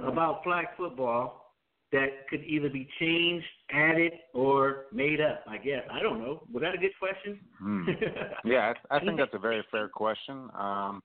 [0.04, 1.44] about flag football
[1.92, 5.44] that could either be changed, added, or made up?
[5.46, 6.42] I guess I don't know.
[6.52, 7.40] Was that a good question?
[7.58, 7.84] Hmm.
[8.44, 10.50] Yeah, I, I think that's a very fair question.
[10.58, 11.02] Um,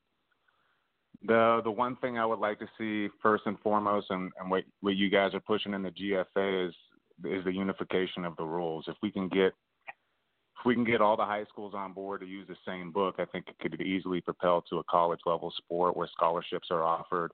[1.22, 4.64] the the one thing I would like to see first and foremost, and, and what
[4.80, 6.74] what you guys are pushing in the GFA is
[7.24, 8.84] is the unification of the rules.
[8.88, 9.52] If we can get
[10.60, 13.16] if we can get all the high schools on board to use the same book,
[13.18, 17.32] I think it could easily propel to a college level sport where scholarships are offered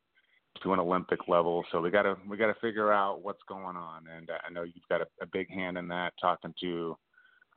[0.63, 1.65] to an Olympic level.
[1.73, 4.63] So we got to we got to figure out what's going on, and I know
[4.63, 6.97] you've got a, a big hand in that, talking to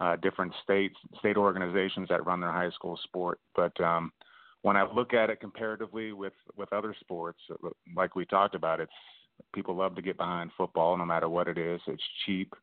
[0.01, 3.39] uh, different states, state organizations that run their high school sport.
[3.55, 4.11] But um,
[4.63, 7.39] when I look at it comparatively with with other sports,
[7.95, 8.91] like we talked about, it's
[9.53, 11.79] people love to get behind football, no matter what it is.
[11.85, 12.53] It's cheap,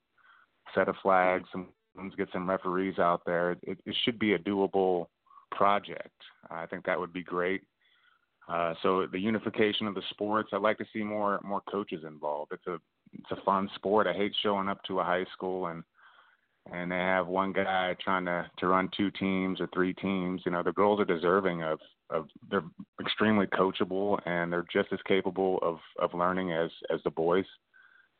[0.75, 1.69] set of flags, some
[2.17, 3.53] get some referees out there.
[3.63, 5.07] It, it should be a doable
[5.51, 6.11] project.
[6.51, 7.63] I think that would be great.
[8.49, 12.53] Uh, so the unification of the sports, I'd like to see more more coaches involved.
[12.53, 12.79] It's a
[13.13, 14.07] it's a fun sport.
[14.07, 15.83] I hate showing up to a high school and
[16.73, 20.43] and they have one guy trying to to run two teams or three teams.
[20.45, 21.81] You know, the girls are deserving of
[22.11, 22.65] of they're
[23.01, 27.47] extremely coachable and they're just as capable of of learning as as the boys.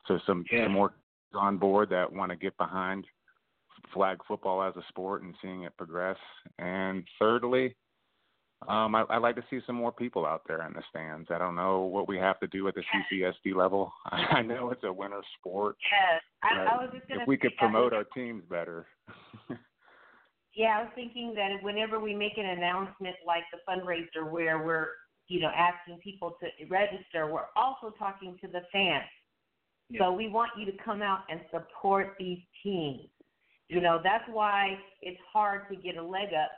[0.09, 0.65] So some Yeah.
[0.65, 0.95] some more
[1.35, 3.07] on board that want to get behind
[3.93, 6.17] flag football as a sport and seeing it progress.
[6.59, 7.77] And thirdly,
[8.69, 11.29] um, I, I'd like to see some more people out there in the stands.
[11.31, 13.93] I don't know what we have to do at the CCSD level.
[14.07, 15.77] I know it's a winter sport.
[15.93, 17.23] Yes, I, I was just gonna.
[17.23, 18.87] if we could promote our teams better.
[20.57, 24.89] Yeah, I was thinking that whenever we make an announcement like the fundraiser where we're,
[25.29, 29.05] you know, asking people to register, we're also talking to the fans.
[29.99, 33.03] So we want you to come out and support these teams.
[33.69, 36.51] You know, that's why it's hard to get a leg up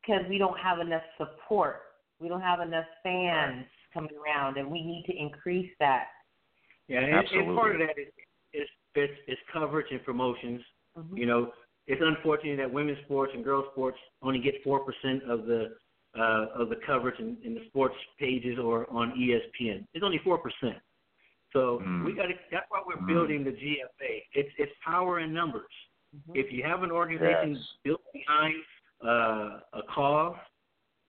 [0.00, 1.82] because we don't have enough support.
[2.20, 6.08] We don't have enough fans coming around, and we need to increase that.
[6.88, 7.56] Yeah, and, and Absolutely.
[7.56, 8.08] part of that is
[8.52, 10.60] is is, is coverage and promotions.
[10.98, 11.16] Mhm.
[11.16, 11.52] You know,
[11.86, 15.76] it's unfortunate that women's sports and girls sports only get four percent of the
[16.18, 19.86] uh, of the coverage in, in the sports pages or on ESPN.
[19.94, 20.76] It's only four percent.
[21.52, 22.04] So Mm.
[22.04, 22.34] we got to.
[22.50, 23.06] That's why we're Mm.
[23.06, 24.26] building the GFA.
[24.34, 25.72] It's it's power in numbers.
[26.14, 26.36] Mhm.
[26.36, 27.76] If you have an organization Yes.
[27.84, 28.54] built behind
[29.02, 30.36] uh, a cause,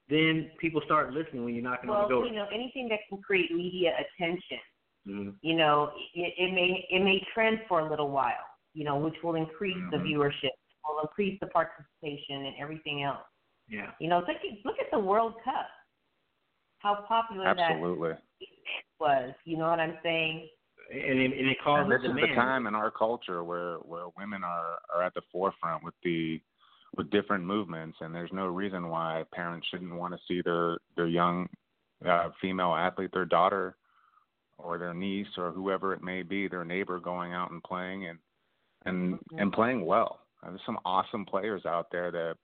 [0.08, 2.22] then people start listening when you're knocking on Well, the door.
[2.22, 4.60] Well, you know, anything that can create media attention,
[5.08, 5.36] Mhm.
[5.42, 9.22] you know, it, it may it may trend for a little while, you know, which
[9.24, 10.06] will increase the Mhm.
[10.06, 10.52] viewership,
[10.88, 13.26] will increase the participation and everything else.
[13.68, 13.92] Yeah.
[14.00, 15.70] You know, look at look at the World Cup.
[16.80, 18.12] How popular Absolutely.
[18.12, 18.24] that
[19.00, 19.34] was.
[19.46, 20.50] You know what I'm saying?
[20.92, 24.06] And it, and it causes And this is the time in our culture where where
[24.18, 26.42] women are are at the forefront with the
[26.98, 31.08] with different movements, and there's no reason why parents shouldn't want to see their their
[31.08, 31.48] young
[32.06, 33.76] uh, female athlete, their daughter,
[34.58, 38.20] or their niece, or whoever it may be, their neighbor, going out and playing and
[38.86, 40.20] and and playing well.
[40.44, 42.36] Uh, There's some awesome players out there that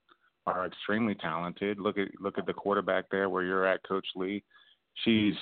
[0.46, 1.80] are extremely talented.
[1.80, 4.44] Look at look at the quarterback there where you're at, Coach Lee.
[5.04, 5.36] She's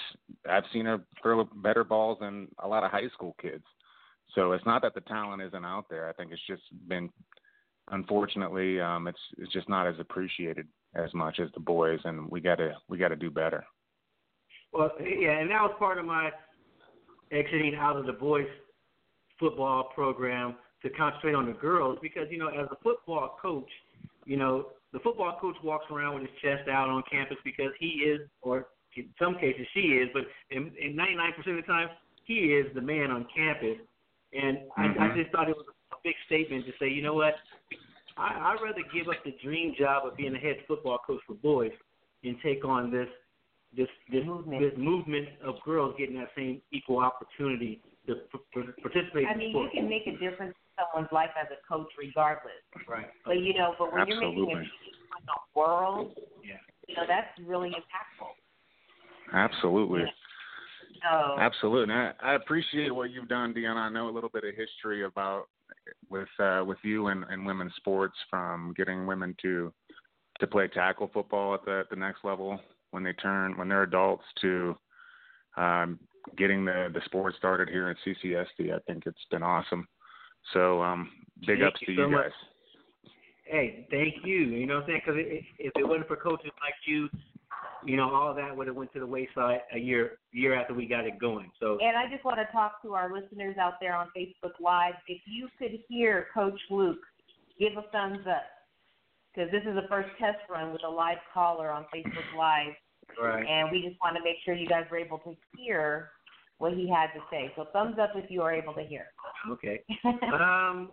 [0.50, 3.64] I've seen her throw better balls than a lot of high school kids.
[4.34, 6.10] So it's not that the talent isn't out there.
[6.10, 7.10] I think it's just been
[7.92, 12.42] unfortunately um it's it's just not as appreciated as much as the boys and we
[12.42, 13.64] got to we got to do better.
[14.74, 16.32] Well, yeah, and that was part of my
[17.32, 18.48] exiting out of the boys
[19.40, 23.70] football program to concentrate on the girls because you know as a football coach,
[24.26, 27.88] you know the football coach walks around with his chest out on campus because he
[27.88, 31.90] is, or in some cases she is, but in, in 99% of the time
[32.24, 33.78] he is the man on campus.
[34.34, 35.16] And I, I Mhm.
[35.16, 37.36] just thought it was a big statement to say, you know what,
[38.18, 41.34] I, I'd rather give up the dream job of being a head football coach for
[41.36, 41.72] boys
[42.24, 43.08] and take on this
[43.76, 44.62] this this Movement.
[44.62, 49.38] this movement of girls getting that same equal opportunity to p- p- participate I in
[49.40, 52.54] mean, you can make a difference in someone's life as a coach, regardless.
[52.88, 53.08] Right.
[53.26, 54.54] But you know, but when you're making a Absolutely.
[54.56, 54.72] change
[55.20, 56.56] in the world, Yeah.
[56.88, 58.32] you know, that's really impactful.
[59.34, 60.04] Absolutely.
[61.12, 61.94] So Absolutely.
[61.94, 63.78] I, I appreciate what you've done, Dion.
[63.78, 65.46] I know a little bit of history about
[66.10, 69.74] with uh, with you and, and women's sports from getting women to
[70.40, 72.60] to play tackle football at the the next level
[72.92, 74.76] when they turn when they're adults to
[75.58, 76.00] um,
[76.38, 78.74] getting the the sport started here at CCSD.
[78.74, 79.88] I think it's been awesome.
[80.54, 81.10] So um,
[81.42, 82.24] big Thank ups you to so you much.
[82.24, 82.32] guys.
[83.46, 84.38] Hey, thank you.
[84.38, 85.02] You know what I'm saying?
[85.06, 85.22] Because
[85.60, 87.08] if it wasn't for coaches like you,
[87.86, 90.86] you know, all that would have went to the wayside a year year after we
[90.86, 91.52] got it going.
[91.60, 94.96] So And I just want to talk to our listeners out there on Facebook Live.
[95.08, 97.00] If you could hear Coach Luke,
[97.60, 98.44] give a thumbs up.
[99.34, 102.74] Because this is the first test run with a live caller on Facebook Live.
[103.22, 103.46] right.
[103.46, 106.12] And we just want to make sure you guys were able to hear
[106.58, 107.52] what he had to say.
[107.56, 109.08] So thumbs up if you are able to hear.
[109.50, 109.82] Okay.
[110.34, 110.92] Um,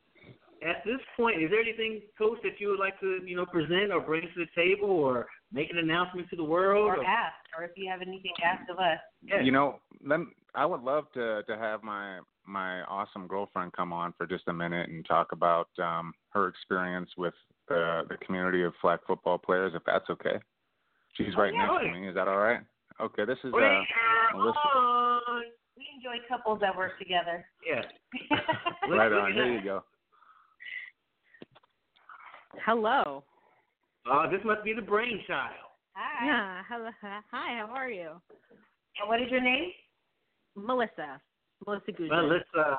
[0.65, 3.93] at this point, is there anything, Coach, that you would like to, you know, present
[3.93, 6.89] or bring to the table or make an announcement to the world?
[6.89, 8.99] or ask, or if you have anything to ask of us.
[9.23, 9.41] Yeah.
[9.41, 10.21] You know, let
[10.55, 14.53] I would love to to have my my awesome girlfriend come on for just a
[14.53, 17.35] minute and talk about um her experience with
[17.69, 20.39] the the community of flag football players, if that's okay.
[21.15, 21.67] She's right yeah.
[21.67, 22.09] next to me.
[22.09, 22.61] Is that all right?
[23.01, 24.59] Okay, this is uh Melissa.
[25.77, 27.45] We enjoy couples that work together.
[27.67, 27.83] Yeah.
[28.91, 29.31] right on.
[29.31, 29.85] at Here you go.
[32.65, 33.25] Hello.
[34.07, 35.55] Oh, this must be the brainchild.
[35.95, 36.27] Hi.
[36.27, 36.63] Yeah.
[36.69, 36.91] Hello.
[37.03, 37.21] Hi.
[37.31, 38.11] How are you?
[39.01, 39.71] And what is your name?
[40.57, 41.21] Melissa.
[41.67, 42.09] Melissa Guzman.
[42.11, 42.45] Well, let's.
[42.59, 42.77] Uh,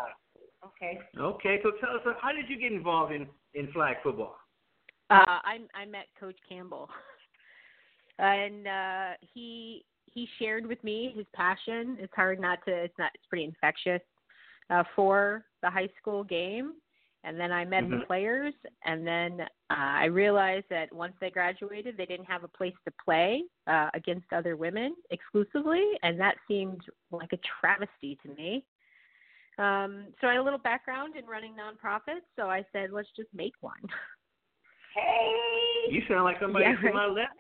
[0.66, 0.98] Okay.
[1.18, 4.38] okay, so tell us, uh, how did you get involved in in flag football?
[5.10, 6.90] Uh, I I met Coach Campbell,
[8.20, 11.98] and uh, he he shared with me his passion.
[12.00, 12.72] It's hard not to.
[12.72, 13.12] It's not.
[13.14, 14.02] It's pretty infectious
[14.70, 16.76] uh, for the high school game.
[17.26, 18.06] And then I met the Mhm.
[18.08, 22.76] players, and then uh, I realized that once they graduated, they didn't have a place
[22.86, 26.82] to play uh, against other women exclusively, and that seemed
[27.12, 28.66] like a travesty to me.
[29.58, 33.30] Um, so I had a little background in running nonprofits, so I said, let's just
[33.34, 33.80] make one.
[34.94, 35.34] Hey.
[35.90, 36.94] You sound like somebody Yeah, to right.
[36.94, 37.32] my left.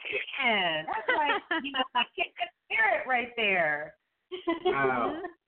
[0.41, 3.95] Man, that's like you know, like kindred spirit right there.
[4.65, 5.21] Wow.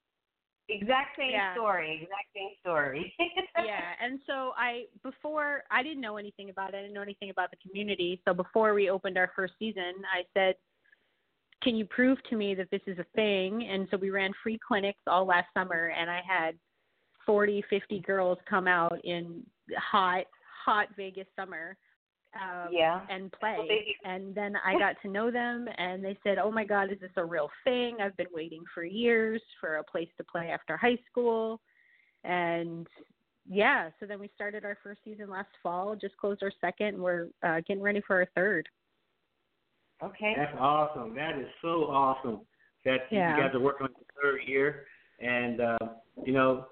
[0.70, 1.54] exact same Yeah.
[1.54, 2.02] story.
[2.04, 3.14] Exact same story.
[3.66, 6.78] yeah, and so I before I didn't know anything about it.
[6.78, 8.22] I didn't know anything about the community.
[8.26, 10.56] So before we opened our first season, I said,
[11.62, 14.60] "Can you prove to me that this is a thing?" And so we ran free
[14.66, 16.58] clinics all last summer, and I had
[17.26, 19.44] forty, fifty girls come out in
[19.78, 20.26] hot,
[20.66, 21.78] hot Vegas summer
[22.36, 23.06] um, Yeah.
[23.10, 23.56] and play.
[23.58, 26.92] Well, they- and then I got to know them, and they said, "Oh my God,
[26.92, 28.02] is this a real thing?
[28.02, 31.62] I've been waiting for years for a place to play after high school."
[32.24, 32.88] And
[33.48, 35.96] yeah, so then we started our first season last fall.
[35.96, 36.96] Just closed our second.
[36.96, 38.68] And we're uh, getting ready for our third.
[40.04, 40.34] Okay.
[40.36, 41.16] That's awesome.
[41.16, 42.42] That is so awesome
[42.84, 43.36] that Yeah.
[43.36, 44.88] you guys are working on the third year,
[45.20, 45.78] and uh,
[46.26, 46.68] you know,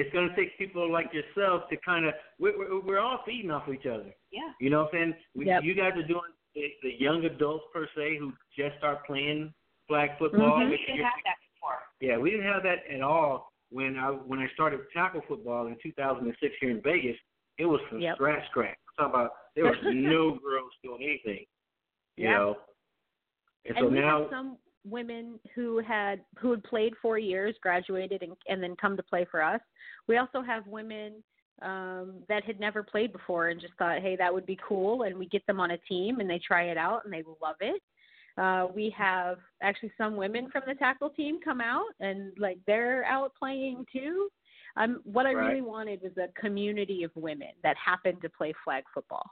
[0.00, 3.50] it's going to take people like yourself to kind of we're, we're we're all feeding
[3.50, 4.14] off each other.
[4.32, 4.50] Yeah.
[4.60, 5.14] You know what I'm saying?
[5.34, 5.64] We, Yep.
[5.64, 9.52] You guys are doing the, the young adults per se who just start playing
[9.88, 10.58] flag football.
[10.58, 10.70] Mhm.
[10.70, 11.78] We didn't have that before.
[12.00, 15.76] Yeah, we didn't have that at all when I when I started tackle football in
[15.82, 17.16] 2006 here in Vegas.
[17.58, 18.14] It was from Yep.
[18.16, 18.78] scratch, scratch.
[18.98, 21.44] I'm talking about there was no girls doing anything.
[22.16, 22.32] You Yep.
[22.38, 22.56] know.
[23.66, 27.54] And, and so we now, have some women who had who had played four years,
[27.62, 29.60] graduated, and, and then come to play for us.
[30.08, 31.22] We also have women
[31.62, 35.18] um, that had never played before and just thought, hey, that would be cool, and
[35.18, 37.82] we get them on a team and they try it out and they love it.
[38.38, 43.04] Uh, we have actually some women from the tackle team come out and like they're
[43.04, 44.28] out playing too.
[44.76, 45.48] Um, what I Right.
[45.48, 49.28] really wanted was a community of women that happened to play flag football.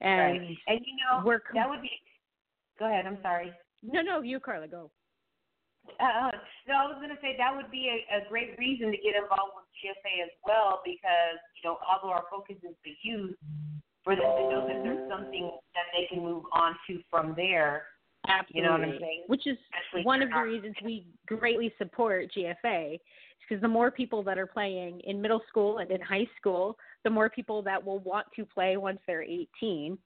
[0.00, 0.58] And right.
[0.68, 1.90] And you know, we're com- that would be.
[2.78, 3.06] Go ahead.
[3.06, 3.52] I'm sorry.
[3.82, 4.90] No, no, you, Carla, go.
[6.00, 6.30] Uh,
[6.68, 9.16] no, I was going to say that would be a, a great reason to get
[9.16, 13.36] involved with GFA as well because, you know, although our focus is the youth,
[14.04, 17.84] for them to know that there's something that they can move on to from there.
[18.26, 18.60] Absolutely.
[18.60, 19.24] You know what I'm saying?
[19.26, 19.56] Which is
[19.86, 22.98] Especially one of the reasons we greatly support GFA
[23.46, 27.10] because the more people that are playing in middle school and in high school, the
[27.10, 29.98] more people that will want to play once they're 18.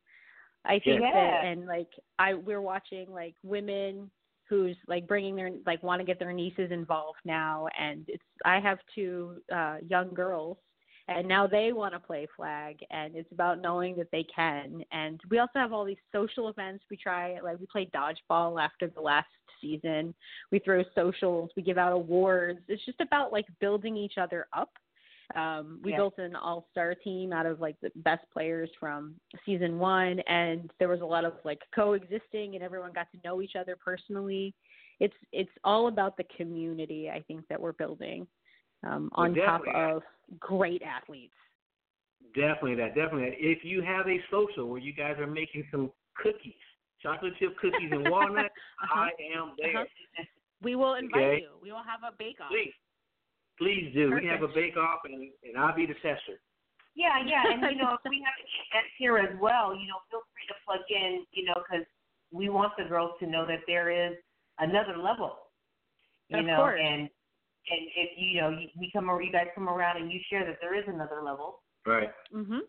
[0.65, 1.13] I think Yeah.
[1.13, 1.89] that and like
[2.19, 4.11] I we're watching like women
[4.49, 8.61] who's like bringing their like want to get their nieces involved now and it's I
[8.61, 10.59] have two uh young girls
[11.09, 15.21] and now they want to play flag and it's about knowing that they can and
[15.31, 16.85] we also have all these social events.
[16.91, 19.27] We try like we play dodgeball after the last
[19.61, 20.15] season.
[20.51, 21.51] We throw socials.
[21.57, 22.61] We give out awards.
[22.69, 24.71] It's just about like building each other up
[25.37, 25.99] um we Yeah.
[25.99, 29.15] built an all star team out of like the best players from
[29.45, 33.41] season one and there was a lot of like coexisting and everyone got to know
[33.43, 34.55] each other personally
[35.01, 38.27] it's it's all about the community i think that we're building
[38.85, 40.03] um Well, on top of
[40.39, 41.35] great athletes
[42.35, 43.37] definitely that, definitely that.
[43.39, 46.55] If you have a social where you guys are making some cookies,
[47.03, 48.47] chocolate chip cookies and walnut,
[48.83, 49.01] Uh-huh.
[49.01, 49.83] I am there.
[49.83, 50.25] Uh-huh.
[50.63, 51.41] we will invite Okay.
[51.41, 52.73] you we will have a bake off Please,
[53.63, 54.13] please do.
[54.15, 56.41] We have a bake off, and and I'll be the tester.
[56.95, 60.21] Yeah, yeah, and you know, if we have events here as well, you know, feel
[60.35, 61.87] free to plug in, you know, because
[62.31, 64.17] we want the girls to know that there is
[64.59, 65.37] another level,
[66.29, 66.81] you Of know, course.
[66.83, 70.21] and and if you know you, we come over, you guys come around and you
[70.29, 71.63] share that there is another level.
[71.87, 72.11] Right.
[72.35, 72.61] Mhm.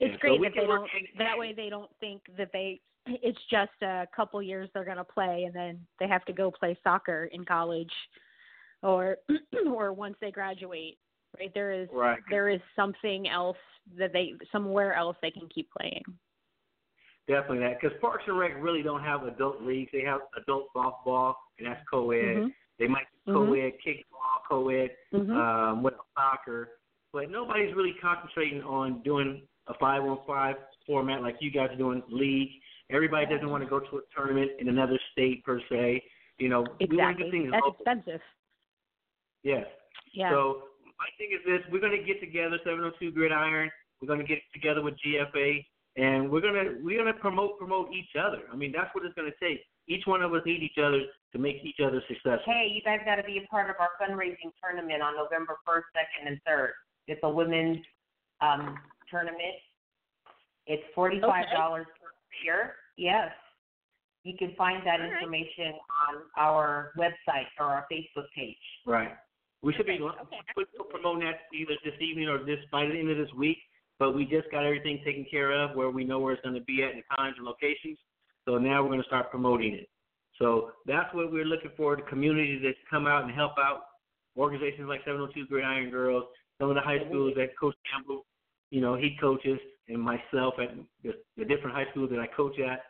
[0.00, 1.18] It's so great we that they work don't.
[1.18, 2.80] That way, they don't think that they.
[3.06, 6.50] It's just a couple years they're going to play, and then they have to go
[6.50, 7.92] play soccer in college,
[8.82, 9.18] or
[9.66, 10.98] or once they graduate.
[11.38, 12.18] Right there is Right.
[12.28, 13.56] there is something else
[13.96, 16.02] that they somewhere else they can keep playing.
[17.28, 19.90] Definitely that, because Parks and Rec really don't have adult leagues.
[19.92, 22.16] They have adult softball, and that's co-ed.
[22.16, 22.54] Mhm.
[22.78, 23.34] They might do Mhm.
[23.34, 25.36] co-ed kickball, co-ed, Mhm.
[25.36, 26.80] um, else, soccer,
[27.12, 30.56] but nobody's really concentrating on doing a five-on-five
[30.86, 32.60] format like you guys are doing league.
[32.88, 36.02] Everybody doesn't want to go to a tournament in another state per se.
[36.38, 37.24] You know, we want to Exactly.
[37.24, 37.74] do things That's local.
[37.74, 38.22] expensive.
[39.42, 39.66] Yes.
[40.12, 40.30] Yeah.
[40.30, 40.62] So
[40.98, 43.70] my thing is this: we're going to get together, 702 Gridiron.
[44.00, 45.64] We're going to get together with GFA,
[45.96, 48.42] and we're going to we're going to promote promote each other.
[48.52, 49.60] I mean, that's what it's going to take.
[49.88, 51.00] Each one of us need each other
[51.32, 52.46] to make each other successful.
[52.46, 55.82] Hey, you guys got to be a part of our fundraising tournament on November 1st,
[55.96, 56.70] 2nd, and 3rd.
[57.08, 57.78] It's a women's
[58.40, 58.78] um,
[59.10, 59.58] tournament.
[60.66, 61.84] It's $45 per
[62.44, 62.74] year.
[62.96, 63.30] Yes.
[64.22, 65.14] You can find that All right.
[65.14, 65.72] information
[66.08, 68.56] on our website or our Facebook page.
[68.86, 69.10] Right.
[69.62, 73.18] We should be Okay, promoting that either this evening or this by the end of
[73.18, 73.58] this week.
[73.98, 76.62] But we just got everything taken care of where we know where it's going to
[76.62, 77.98] be at and times and locations.
[78.46, 79.90] So now we're going to start promoting it.
[80.38, 83.82] So that's what we're looking for: the community to come out and help out
[84.38, 86.24] organizations like 702 Gridiron Girls,
[86.58, 88.24] some of the high schools that Coach Campbell,
[88.70, 89.58] you know, he coaches,
[89.88, 92.80] and myself at the, the different high schools that I coach at.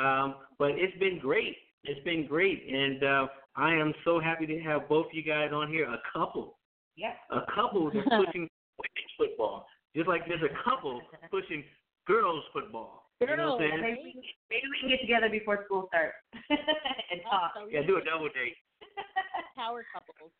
[0.00, 1.56] Um, but it's been great.
[1.88, 5.68] It's been great, and uh, I am so happy to have both you guys on
[5.68, 5.84] here.
[5.88, 6.58] A couple,
[6.96, 7.16] Yes.
[7.30, 11.62] a couple that's pushing women's football, just like there's a couple pushing
[12.06, 13.04] girls football.
[13.20, 13.80] You know what I'm saying?
[13.82, 16.14] Maybe, we can- maybe we can get together before school starts
[16.50, 17.52] and talk.
[17.56, 18.56] Also, Yeah, do a double date.
[19.56, 20.32] power couples.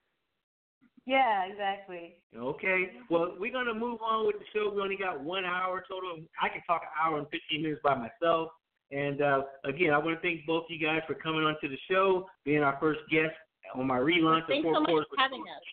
[1.07, 2.17] Yeah, exactly.
[2.37, 2.91] Okay.
[3.09, 4.73] Well, we're gonna move on with the show.
[4.75, 6.19] We only got one hour total.
[6.43, 8.51] I can talk an hour and fifteen minutes by myself.
[8.93, 11.79] And uh, again, I want to thank both you guys for coming on to the
[11.91, 13.35] show, being our first guest
[13.75, 15.65] on my relaunch of Thanks so much for having us.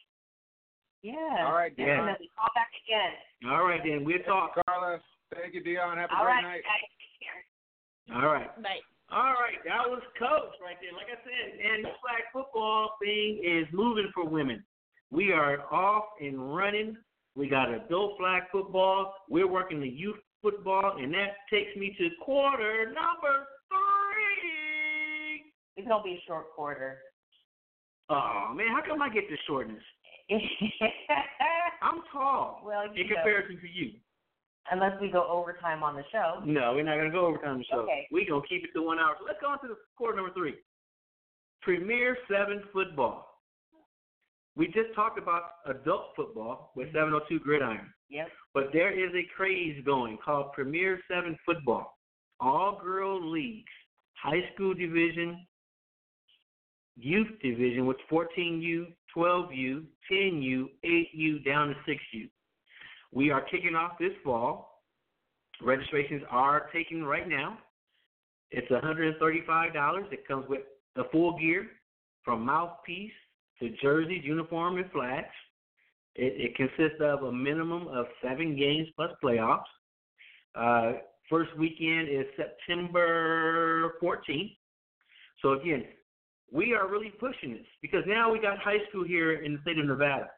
[1.04, 1.46] Yeah.
[1.46, 1.98] All right, Yeah.
[1.98, 2.30] Definitely.
[2.36, 3.52] Call back again.
[3.52, 4.56] All right, then we'll talk.
[4.66, 5.00] Carla,
[5.36, 5.98] thank you, Dion.
[5.98, 6.64] Have a All great right, night.
[6.64, 6.90] guys.
[6.98, 8.24] Take care.
[8.24, 8.50] All right.
[8.64, 8.80] Bye.
[9.12, 10.94] All right, that was Coach right there.
[10.96, 14.64] Like I said, and this flag football thing is moving for women.
[15.12, 16.98] We are off and running.
[17.36, 19.14] We got adult flag football.
[19.30, 25.52] We're working the youth football, and that takes me to quarter number three.
[25.78, 27.00] It's gonna be a short quarter.
[28.10, 29.82] Oh man, how come I get the shortness?
[31.82, 33.92] I'm tall well, you in know, comparison to you.
[34.72, 36.42] unless we go overtime on the show.
[36.46, 37.80] No, we're not gonna go overtime the show.
[37.80, 38.08] Okay.
[38.12, 39.16] We're gonna keep it to one hour.
[39.20, 40.56] So let's go on to the quarter number three.
[41.62, 43.33] Premier Seven football.
[44.56, 46.98] We just talked about adult football with mm-hmm.
[46.98, 48.28] 702 Gridiron, Yep.
[48.54, 51.98] but there is a craze going called Premier Seven football.
[52.40, 53.72] All girl leagues,
[54.14, 55.46] high school division,
[56.96, 62.30] youth division with 14U, 12U, 10U, 8U, down to 6U.
[63.12, 64.82] We are kicking off this fall.
[65.62, 67.58] Registrations are taking right now.
[68.52, 70.12] It's $135.
[70.12, 70.62] It comes with
[70.96, 71.68] the full gear
[72.24, 73.12] from mouthpiece
[73.60, 75.34] to jerseys, uniform, and flags.
[76.16, 79.64] It, it consists of a minimum of seven games plus playoffs.
[80.56, 81.00] Uh,
[81.30, 84.56] first weekend is September 14th.
[85.42, 85.86] So again,
[86.52, 89.80] we are really pushing this because now we got high school here in the state
[89.80, 90.30] of Nevada.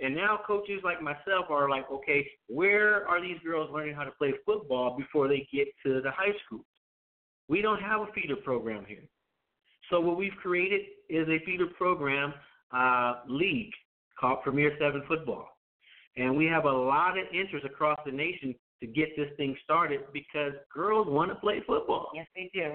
[0.00, 4.10] And now coaches like myself are like, okay, where are these girls learning how to
[4.12, 6.64] play football before they get to the high school?
[7.48, 9.04] We don't have a feeder program here.
[9.90, 12.34] So what we've created is a feeder program
[12.72, 13.72] uh, league
[14.18, 15.48] called Premier Seven Football.
[16.16, 20.00] And we have a lot of interest across the nation to get this thing started
[20.12, 22.10] because girls want to play football.
[22.14, 22.74] Yes, they do.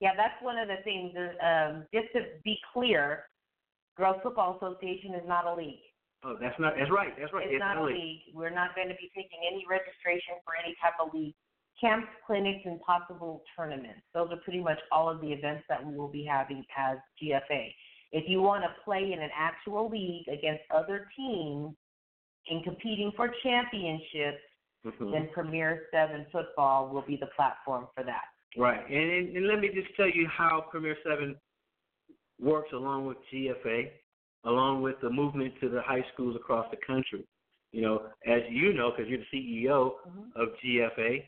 [0.00, 1.12] Yeah, that's one of the things.
[1.16, 3.24] Um, just to be clear,
[3.96, 5.80] Girls Football Association is not a league.
[6.24, 6.74] Oh, that's not.
[6.78, 7.12] That's right.
[7.18, 7.46] That's right.
[7.48, 8.20] It's not a league.
[8.34, 11.34] We're not going to be taking any registration for any type of league.
[11.80, 14.00] Camps, clinics, and possible tournaments.
[14.14, 17.74] Those are pretty much all of the events that we will be having as GFA.
[18.14, 21.74] If you want to play in an actual league against other teams
[22.48, 24.40] and competing for championships,
[24.84, 25.10] Mhm.
[25.10, 28.26] then Premier 7 Football will be the platform for that.
[28.56, 31.36] Right, and, and and let me just tell you how Premier Seven
[32.38, 33.90] works along with GFA,
[34.44, 37.26] along with the movement to the high schools across the country.
[37.72, 39.98] You know, as you know, because you're the CEO
[40.36, 41.24] of GFA,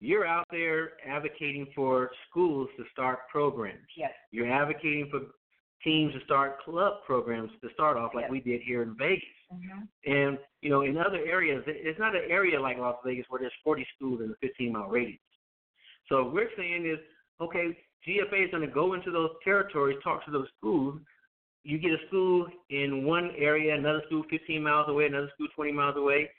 [0.00, 3.88] you're out there advocating for schools to start programs.
[3.96, 4.12] Yes.
[4.30, 5.20] You're advocating for
[5.82, 8.30] teams to start club programs to start off, like Yes.
[8.30, 9.24] we did here in Vegas.
[9.52, 10.12] Mm-hmm.
[10.12, 13.52] And you know, in other areas, it's not an area like Las Vegas where there's
[13.64, 15.18] 40 schools in a 15 mile radius.
[16.08, 16.98] So what we're saying is,
[17.40, 17.76] okay,
[18.06, 21.00] GFA is going to go into those territories, talk to those schools.
[21.62, 25.72] You get a school in one area, another school 15 miles away, another school 20
[25.72, 26.30] miles away,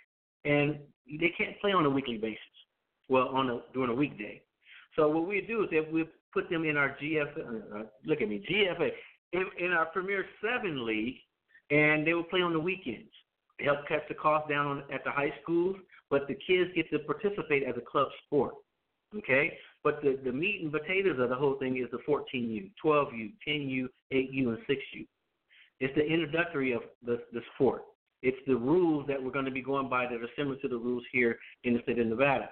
[0.45, 0.79] and
[1.19, 2.39] they can't play on a weekly basis.
[3.09, 4.41] Well, on a during a weekday.
[4.95, 8.29] So what we do is if we put them in our GFA, uh, look at
[8.29, 8.89] me, GFA,
[9.34, 11.15] in, in our Premier Seven league,
[11.69, 13.11] and they will play on the weekends.
[13.59, 15.77] It helps cut the cost down at the high schools,
[16.09, 18.55] but the kids get to participate as a club sport.
[19.15, 19.57] Okay?
[19.84, 23.88] But the, the meat and potatoes of the whole thing is the 14U, 12U, 10U,
[24.13, 25.07] 8U, and 6U.
[25.79, 27.84] It's the introductory of the, the sport.
[28.21, 30.77] It's the rules that we're going to be going by that are similar to the
[30.77, 32.49] rules here in the state of Nevada.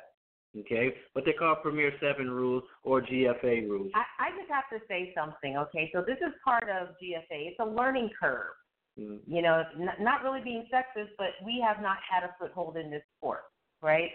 [0.58, 0.94] Okay?
[1.14, 3.92] But they call Premier 7 rules or GFA rules.
[3.96, 5.90] I, I just have to say something, okay?
[5.94, 7.50] So this is part of GFA.
[7.50, 8.56] It's a learning curve.
[9.00, 9.20] Mm.
[9.28, 12.90] You know, n- not really being sexist, but we have not had a foothold in
[12.90, 13.42] this sport,
[13.82, 14.10] right?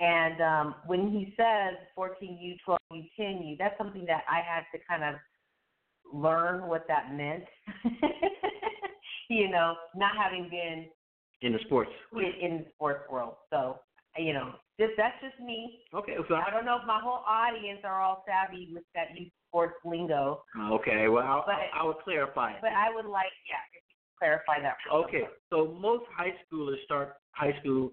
[0.00, 5.02] And um, when he says 14U, 12U, 10U, that's something that I had to kind
[5.04, 5.20] of
[6.12, 7.44] learn what that meant.
[9.28, 10.86] you know, not having been
[11.42, 11.90] In the sports.
[12.14, 13.34] in, in the sports world.
[13.50, 13.80] So,
[14.16, 15.80] you know, just, that's just me.
[15.94, 19.32] Okay, so I don't know if my whole audience are all savvy with that youth
[19.48, 22.60] sports lingo, okay, well, I'll, But- I will clarify.
[22.60, 24.76] but I would like, yeah, if you clarify that.
[24.86, 27.92] for Okay, so most high schoolers start high school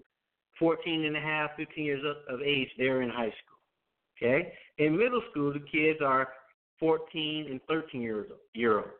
[0.58, 3.58] 14 and a half, 15 years of, of age, they're in high school.
[4.16, 4.52] Okay?
[4.78, 6.28] In middle school, the kids are
[6.80, 8.90] 14 and 13 years year olds.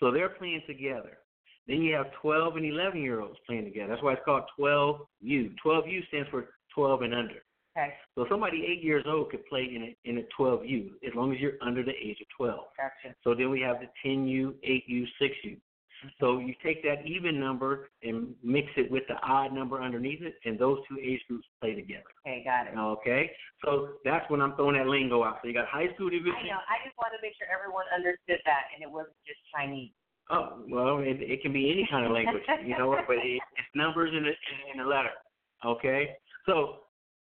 [0.00, 1.18] So they're playing together.
[1.66, 3.88] Then you have 12 and 11 year olds playing together.
[3.90, 5.54] That's why it's called 12U.
[5.64, 6.48] 12U stands for
[6.78, 7.42] 12 and under.
[7.76, 11.32] Okay, So somebody 8 years old could play in a, in a 12U as long
[11.32, 12.60] as you're under the age of 12.
[12.76, 13.14] gotcha.
[13.22, 15.58] So then we have the 10U, 8U, 6U.
[16.20, 20.34] So you take that even number and mix it with the odd number underneath it,
[20.44, 22.06] and those two age groups play together.
[22.24, 22.78] Okay, got it.
[22.78, 23.32] Okay,
[23.64, 25.38] so that's when I'm throwing that lingo out.
[25.42, 26.38] So you got high school division.
[26.38, 26.62] I know.
[26.70, 29.90] I just wanted to make sure everyone understood that, and it wasn't just Chinese.
[30.30, 33.72] Oh well, it, it can be any kind of language, you know, but it, it's
[33.74, 34.34] numbers in a
[34.72, 35.10] in a letter.
[35.64, 36.14] Okay,
[36.48, 36.76] so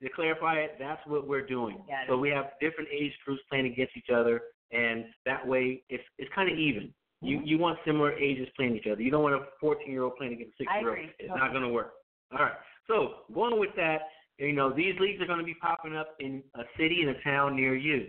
[0.03, 1.79] to clarify it, that's what we're doing.
[2.09, 4.41] So we have different age groups playing against each other,
[4.71, 6.93] and that way it's it's kind of even.
[7.23, 7.47] You Mm-hmm.
[7.47, 9.01] you want similar ages playing each other.
[9.01, 11.09] You don't want a 14 year old playing against a 6 I year old.
[11.19, 11.93] It's not going to work.
[12.33, 12.53] All right.
[12.87, 14.03] So going with that,
[14.39, 17.23] you know, these leagues are going to be popping up in a city and a
[17.23, 18.07] town near you,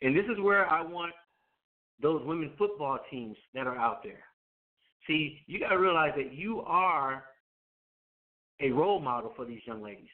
[0.00, 1.12] and this is where I want
[2.00, 4.24] those women football teams that are out there.
[5.06, 7.24] See, you got to realize that you are
[8.60, 10.08] a role model for these young ladies.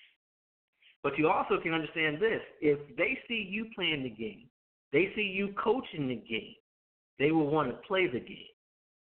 [1.02, 4.44] But you also can understand this if they see you playing the game,
[4.92, 6.54] they see you coaching the game,
[7.18, 8.52] they will want to play the game.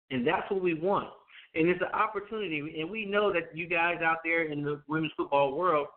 [0.10, 1.10] And that's what we want.
[1.56, 5.14] And it's an opportunity, and we know that you guys out there in the women's
[5.18, 5.88] football world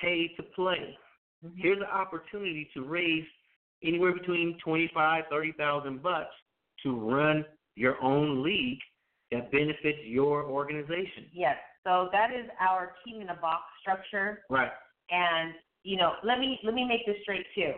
[0.00, 0.96] pay to play.
[1.44, 1.60] Mm-hmm.
[1.60, 3.24] Here's an opportunity to raise
[3.84, 6.34] anywhere between twenty-five, thirty thousand bucks
[6.82, 7.44] to run
[7.76, 8.78] your own league
[9.30, 11.26] that benefits your organization.
[11.32, 11.56] Yes.
[11.88, 14.44] So that is our team in a box structure.
[14.50, 14.70] Right.
[15.10, 17.72] And you know, let me let me make this straight too.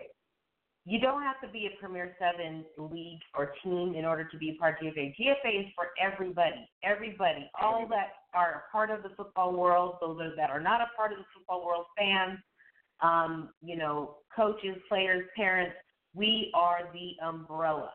[0.85, 4.51] You don't have to be a Premier Seven league or team in order to be
[4.51, 5.15] a part of GFA.
[5.15, 10.19] GFA is for everybody, everybody, all that are a part of the football world, those
[10.37, 12.41] that are not a part of the football world, fans,
[13.03, 15.77] um, you know, coaches, players, parents.
[16.15, 17.91] We are the umbrella.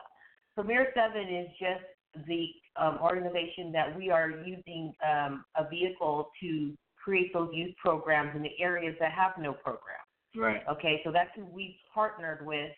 [0.54, 2.46] Premier Seven is just the
[2.78, 6.72] um, organization that we are using um, a vehicle to
[7.02, 9.96] create those youth programs in the areas that have no program.
[10.34, 10.62] Right.
[10.70, 12.70] Okay, so that's who we partnered with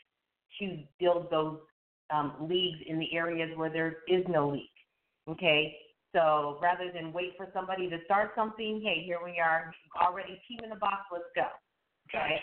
[0.60, 1.58] to build those
[2.10, 4.62] um, leagues in the areas where there is no league.
[5.28, 5.76] Okay,
[6.14, 10.60] so rather than wait for somebody to start something, hey, here we are, already team
[10.62, 11.46] in the box, let's go.
[12.08, 12.38] Okay,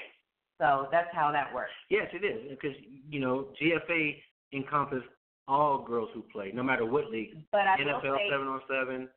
[0.59, 1.71] so that's how that works.
[1.89, 2.77] Yes, it is because
[3.09, 4.17] you know GFA
[4.53, 5.03] encompasses
[5.47, 7.37] all girls who play, no matter what league.
[7.51, 9.09] But I NFL say, seven on seven.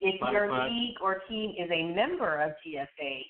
[0.00, 0.70] if Five your five.
[0.70, 3.20] league or team is a member of GFA,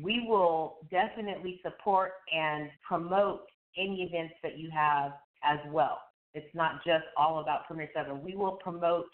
[0.00, 3.42] we will definitely support and promote
[3.76, 5.12] any events that you have
[5.44, 6.00] as well.
[6.34, 8.22] It's not just all about Premier Seven.
[8.22, 9.06] We will promote,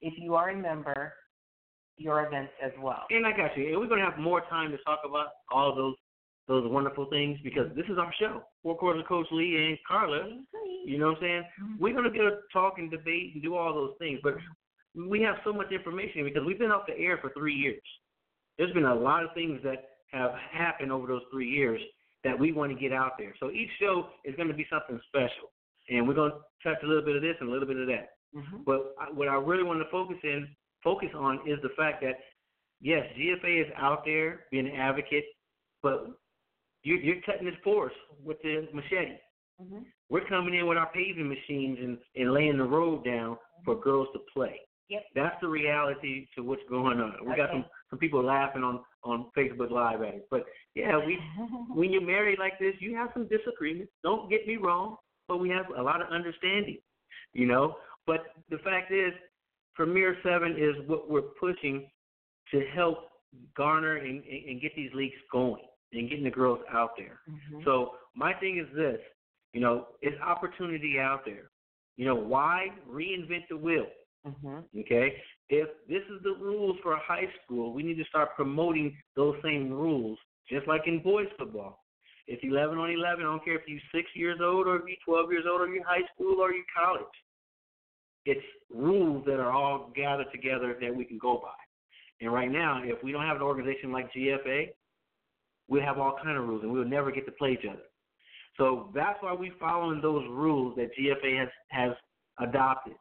[0.00, 1.12] if you are a member,
[1.98, 3.04] your events as well.
[3.10, 3.68] And I got you.
[3.68, 5.94] And we're gonna have more time to talk about all those
[6.50, 8.42] those wonderful things because this is our show.
[8.62, 10.40] Four quarters Coach Lee and Carla.
[10.84, 11.44] You know what I'm saying?
[11.78, 14.34] We're gonna get to talk and debate and do all those things, but
[14.96, 17.82] we have so much information because we've been off the air for three years.
[18.58, 21.80] There's been a lot of things that have happened over those three years
[22.24, 23.32] that we want to get out there.
[23.38, 25.52] So each show is going to be something special,
[25.88, 26.38] and we're going to
[26.68, 28.08] touch a little bit of this and a little bit of that.
[28.34, 28.64] Mhm.
[28.64, 30.48] But what I really want to focus in
[30.82, 32.16] focus on is the fact that
[32.80, 35.24] yes, GFA is out there being an advocate,
[35.82, 36.08] but
[36.82, 37.92] you, you're cutting this force
[38.24, 39.18] with the machete.
[39.60, 39.84] Mhm.
[40.08, 44.08] We're coming in with our paving machines and, and laying the road down for girls
[44.14, 44.60] to play.
[44.88, 45.04] Yep.
[45.14, 47.14] That's the reality to what's going on.
[47.24, 50.28] We got some, some people laughing on, on Facebook Live at it.
[50.30, 51.18] But yeah, we
[51.74, 53.92] when you're married like this, you have some disagreements.
[54.02, 54.96] Don't get me wrong,
[55.28, 56.78] but we have a lot of understanding,
[57.34, 57.76] you know.
[58.06, 58.20] But
[58.50, 59.12] the fact is,
[59.74, 61.88] Premier Seven is what we're pushing
[62.50, 63.10] to help
[63.56, 65.62] garner and, and and get these leagues going
[65.92, 67.20] and getting the girls out there.
[67.28, 67.64] Mhm.
[67.64, 69.00] So my thing is this,
[69.52, 71.50] you know, it's opportunity out there.
[71.96, 73.90] You know, why reinvent the wheel?
[74.26, 74.64] Mhm.
[74.80, 75.22] Okay?
[75.48, 79.40] If this is the rules for a high school, we need to start promoting those
[79.42, 80.18] same rules,
[80.48, 81.84] just like in boys football.
[82.26, 84.96] If 11 on 11, I don't care if you're six years old or if you're
[85.04, 87.04] 12 years old or you're high school or you're college.
[88.24, 91.56] It's rules that are all gathered together that we can go by.
[92.20, 94.72] And right now, if we don't have an organization like GFA,
[95.70, 97.80] we have all kind of rules, and we'll never get to play each other.
[98.58, 101.92] So that's why we're following those rules that GFA has has
[102.40, 102.94] adopted.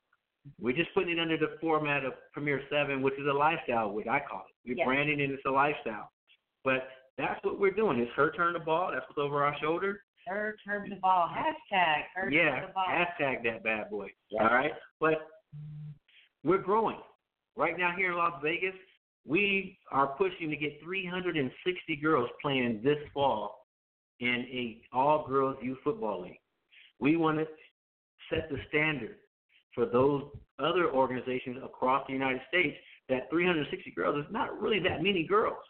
[0.62, 4.08] We're just putting it under the format of Premier Seven, which is a lifestyle, which
[4.08, 4.56] I call it.
[4.70, 4.86] We're Yes.
[4.86, 6.10] branding it as a lifestyle.
[6.64, 8.00] But that's what we're doing.
[8.00, 8.92] It's her turn the ball.
[8.94, 10.02] That's what's over our shoulder.
[10.28, 11.28] Her turn the ball.
[11.28, 12.86] Hashtag her yeah, turn the ball.
[12.88, 14.10] hashtag that bad boy.
[14.30, 14.44] Yeah.
[14.44, 15.28] All right, but
[16.44, 16.98] we're growing.
[17.58, 18.76] Right now here in Las Vegas,
[19.30, 23.68] we are pushing to get 360 girls playing this fall
[24.20, 26.40] in a all-girls youth football league.
[27.00, 27.46] We want to
[28.32, 29.18] set the standard
[29.76, 30.24] for those
[30.58, 32.76] other organizations across the United States
[33.08, 35.64] that 360 girls is not really that many girls.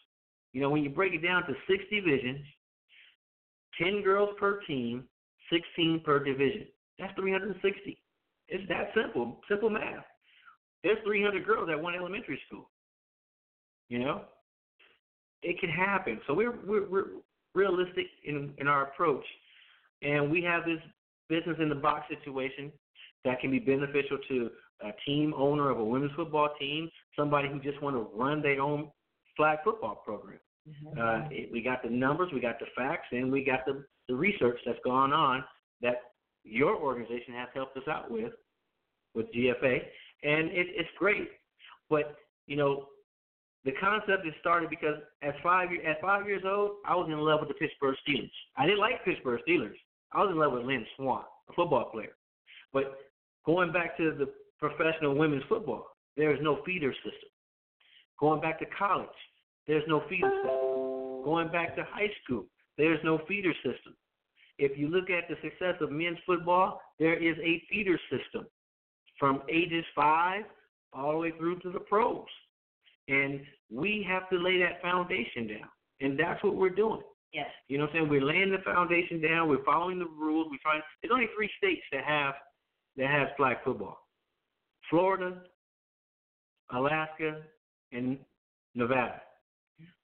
[0.54, 2.40] You know, when you break it down to six divisions,
[3.78, 5.04] 10 girls per team,
[5.52, 6.66] 16 per division.
[6.98, 8.02] That's 360.
[8.48, 10.06] It's that simple, simple math.
[10.82, 12.70] There's 300 girls at one elementary school.
[13.90, 14.22] You know,
[15.42, 16.22] it can happen.
[16.28, 17.06] So we're we're, we're
[17.54, 19.26] realistic in in our approach,
[20.02, 20.80] and we have this
[21.28, 22.72] business in the box situation
[23.26, 24.50] that can be beneficial to
[24.82, 28.62] a team owner of a women's football team, somebody who just want to run their
[28.62, 28.90] own
[29.36, 30.40] flag football program.
[31.00, 34.16] Uh, it, we got the numbers, we got the facts, and we got the, the
[34.16, 35.44] research that's gone on
[35.82, 35.96] that
[36.44, 38.34] your organization has helped us out with,
[39.16, 39.80] with GFA,
[40.24, 41.30] and it, it's great.
[41.90, 42.88] But you know,
[43.66, 47.42] the concept is started because at five at five years old, I was in love
[47.42, 48.32] with the Pittsburgh Steelers.
[48.58, 49.76] I didn't like Pittsburgh Steelers.
[50.14, 52.16] I was in love with Lynn Swann, a football player.
[52.72, 52.98] But
[53.46, 54.30] going back to the
[54.60, 57.30] professional women's football, there is no feeder system.
[58.20, 59.08] Going back to college,
[59.68, 61.24] there's no feeder system.
[61.24, 62.46] Going back to high school,
[62.78, 63.96] there's no feeder system.
[64.58, 68.46] If you look at the success of men's football, there is a feeder system
[69.18, 70.44] from ages five
[70.92, 72.26] all the way through to the pros.
[73.10, 73.42] And
[73.72, 75.70] we have to lay that foundation down.
[76.02, 77.02] And that's what we're doing.
[77.34, 77.48] Yes.
[77.68, 78.10] You know what I'm saying?
[78.10, 79.50] We're laying the foundation down.
[79.50, 80.48] We're following the rules.
[80.50, 80.82] We're trying.
[81.02, 82.34] There's only three states that have
[82.98, 83.98] that have flag football:
[84.90, 85.42] Florida,
[86.72, 87.42] Alaska,
[87.92, 88.18] and
[88.74, 89.22] Nevada.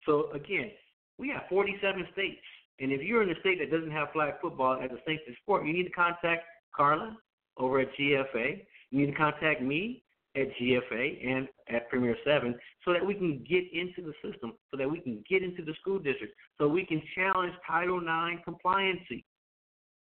[0.05, 0.71] So again,
[1.17, 2.41] we have 47 states,
[2.79, 5.65] and if you're in a state that doesn't have flag football as a sanctioned sport,
[5.65, 6.43] you need to contact
[6.75, 7.17] Carla
[7.57, 8.61] over at GFA.
[8.91, 10.03] You need to contact me
[10.35, 14.77] at GFA and at Premier Seven so that we can get into the system, so
[14.77, 19.23] that we can get into the school district, so we can challenge Title IX compliancy.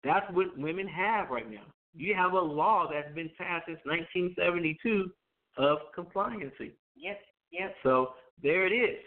[0.02, 1.64] That's what women have right now.
[1.94, 5.10] You have a law that's been passed since 1972
[5.56, 6.72] of compliancy.
[6.96, 7.20] Yep.
[7.52, 7.74] Yep.
[7.82, 8.98] So there it is.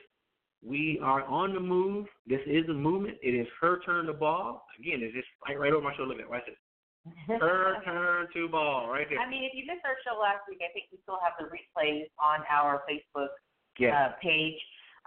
[0.66, 2.08] We are on the move.
[2.26, 3.18] This is a movement.
[3.22, 4.66] It is her turn to ball.
[4.80, 6.10] Again, it's just right, right over my shoulder.
[6.10, 6.30] Look at it.
[6.30, 6.58] Watch it.
[7.28, 8.90] Her turn to ball.
[8.90, 9.20] Right there.
[9.20, 11.46] I mean, if you missed our show last week, I think we still have the
[11.52, 13.34] replays on our Facebook
[13.86, 14.58] uh, page.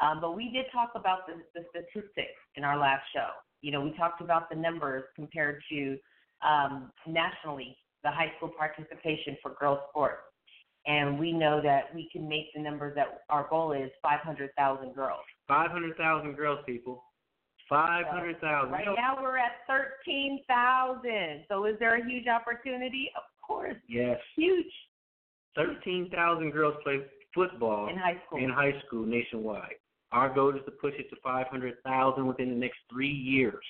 [0.01, 3.29] Um, but we did talk about the, the statistics in our last show.
[3.61, 5.99] You know, we talked about the numbers compared to
[6.43, 10.23] um, nationally the high school participation for girls sports.
[10.87, 15.21] And we know that we can make the numbers that our goal is 500,000 girls.
[15.47, 17.05] 500,000 girls, people.
[17.71, 18.71] 500,000.
[18.71, 21.45] Right now we're at 13,000.
[21.49, 23.11] So is there a huge opportunity?
[23.17, 24.21] Of course, Yes.
[24.37, 24.73] huge
[25.55, 27.01] 13,000 girls play
[27.33, 28.39] football in high school.
[28.39, 29.77] in high school nationwide.
[30.13, 33.65] Our goal is to push it to 500,000 within the next three years.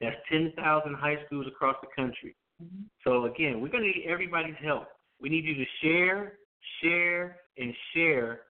[0.00, 2.34] That's 10,000 high schools across the country.
[2.62, 2.88] Mhm.
[3.04, 4.88] So again, we're going to need everybody's help.
[5.20, 6.38] We need you to share,
[6.80, 8.46] share, and share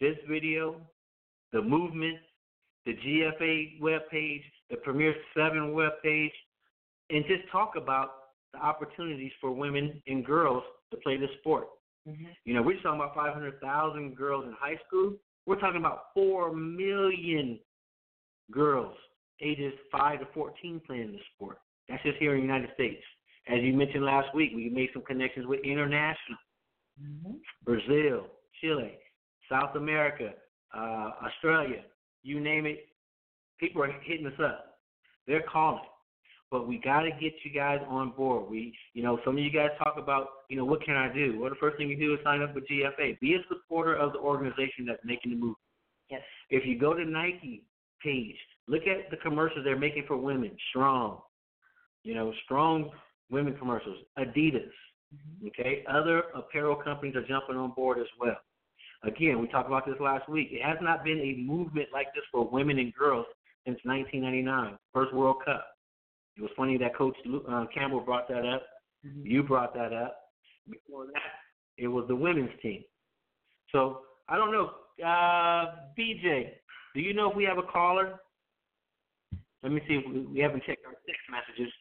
[0.00, 0.80] this video,
[1.50, 2.18] the movement,
[2.88, 6.32] the GFA webpage, the Premier 7 webpage,
[7.10, 8.10] and just talk about
[8.54, 11.68] the opportunities for women and girls to play this sport.
[12.06, 12.34] Mhm.
[12.46, 15.18] You know, we're talking about 500,000 girls in high school.
[15.44, 17.60] We're talking about 4 million
[18.50, 18.96] girls
[19.40, 21.60] ages 5 to 14 playing the sport.
[21.88, 23.04] That's just here in the United States.
[23.48, 26.38] As you mentioned last week, we made some connections with international,
[26.98, 27.42] Mhm.
[27.64, 28.98] Brazil, Chile,
[29.46, 30.34] South America,
[30.72, 31.84] uh, Australia,
[32.22, 32.86] you name it.
[33.58, 34.78] People are hitting us up.
[35.26, 35.82] They're calling.
[36.50, 38.50] But we got to get you guys on board.
[38.50, 41.38] We, you know, some of you guys talk about, you know, what can I do?
[41.38, 43.20] Well, the first thing you do is sign up with GFA.
[43.20, 45.56] Be a supporter of the organization that's making the move.
[46.10, 46.22] Yes.
[46.48, 47.64] If you go to Nike
[48.02, 50.56] page, look at the commercials they're making for women.
[50.70, 51.20] Strong,
[52.02, 52.90] you know, strong
[53.30, 53.98] women commercials.
[54.18, 54.70] Adidas,
[55.14, 55.48] mm-hmm.
[55.48, 55.84] okay.
[55.86, 58.38] Other apparel companies are jumping on board as well.
[59.04, 60.48] Again, we talked about this last week.
[60.50, 63.26] It has not been a movement like this for women and girls
[63.64, 65.64] since 1999, first World Cup.
[66.36, 67.16] It was funny that Coach
[67.48, 68.62] uh, Campbell brought that up.
[69.02, 70.16] You brought that up.
[70.68, 71.22] Before that,
[71.76, 72.82] it was the women's team.
[73.72, 74.70] So I don't know,
[75.04, 76.50] uh, BJ.
[76.94, 78.20] Do you know if we have a caller?
[79.62, 81.72] Let me see if we, we haven't checked our text messages.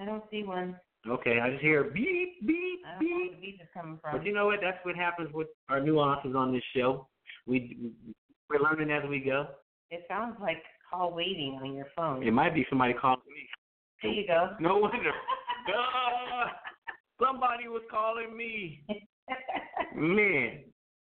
[0.00, 0.76] I don't see one.
[1.10, 3.40] Okay, I just hear beep beep I beep.
[3.40, 4.16] the is coming from.
[4.16, 4.60] But you know what?
[4.62, 7.06] That's what happens with our nuances on this show.
[7.46, 7.92] We
[8.50, 9.48] we're learning as we go.
[9.90, 12.22] It sounds like call waiting on your phone.
[12.22, 13.48] It might be somebody calling me.
[14.02, 14.50] There you go.
[14.60, 15.12] No wonder.
[15.66, 16.50] Duh.
[17.20, 18.84] Somebody was calling me.
[19.94, 20.60] Man,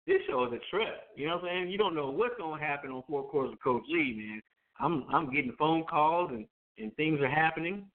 [0.06, 0.94] this show is a trip.
[1.16, 1.70] You know what I'm saying?
[1.72, 4.42] You don't know what's gonna happen on four quarters of Coach Lee, man.
[4.80, 6.46] I'm I'm getting phone calls and
[6.78, 7.86] and things are happening.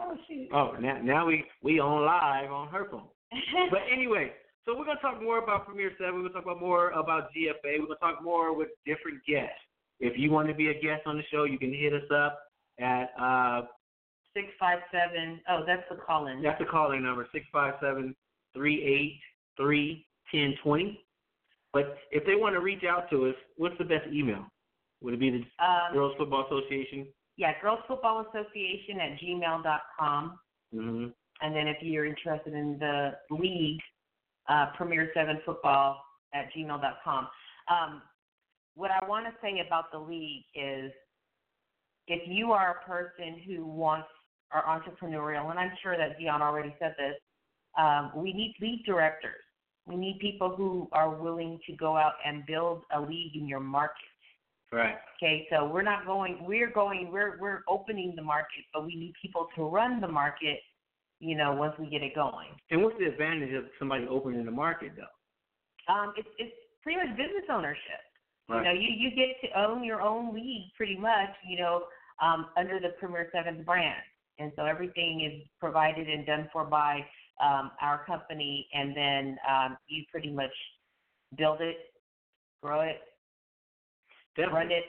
[0.00, 0.48] Oh shoot.
[0.52, 3.08] Oh, now now we we on live on her phone.
[3.70, 4.32] But anyway,
[4.64, 6.14] so we're gonna talk more about Premier Seven.
[6.22, 7.78] We're gonna talk about more about GFA.
[7.80, 9.58] We're gonna talk more with different guests.
[10.00, 12.38] If you want to be a guest on the show, you can hit us up
[12.80, 13.62] at uh
[14.34, 15.40] Six five seven.
[15.48, 16.42] Oh, that's the call in.
[16.42, 18.14] that's the calling number six five seven
[18.54, 19.18] three eight
[19.56, 21.00] three ten twenty.
[21.72, 24.44] But if they want to reach out to us, what's the best email?
[25.02, 27.06] Would it be the Um, Girls Football Association?
[27.36, 30.38] Yeah, Girls Football Association at gmail.com.
[30.74, 31.06] Mm-hmm.
[31.42, 33.80] And then if you're interested in the league,
[34.48, 36.02] uh, Premier Seven Football
[36.34, 37.28] at gmail.com.
[37.68, 38.02] Um,
[38.74, 40.92] what I want to say about the league is
[42.06, 44.08] if you are a person who wants
[44.52, 47.16] are entrepreneurial, and I'm sure that Dion already said this,
[47.78, 49.42] um, we need league directors.
[49.86, 53.60] We need people who are willing to go out and build a league in your
[53.60, 53.96] market.
[54.72, 54.96] Right.
[55.22, 56.38] Okay, so we're not going.
[56.44, 57.10] We're going.
[57.12, 60.58] We're we're opening the market, but we need people to run the market.
[61.20, 62.48] You know, once we get it going.
[62.70, 65.92] And what's the advantage of somebody opening the market though?
[65.92, 68.02] Um, it's it's pretty much business ownership.
[68.48, 68.58] Right.
[68.58, 71.30] You know, you you get to own your own league pretty much.
[71.48, 71.84] You know,
[72.20, 74.02] um, under the Premier Seventh brand,
[74.38, 77.06] and so everything is provided and done for by
[77.40, 80.52] um, our company, and then um, you pretty much
[81.36, 81.76] build it,
[82.62, 83.00] grow it,
[84.44, 84.84] run it.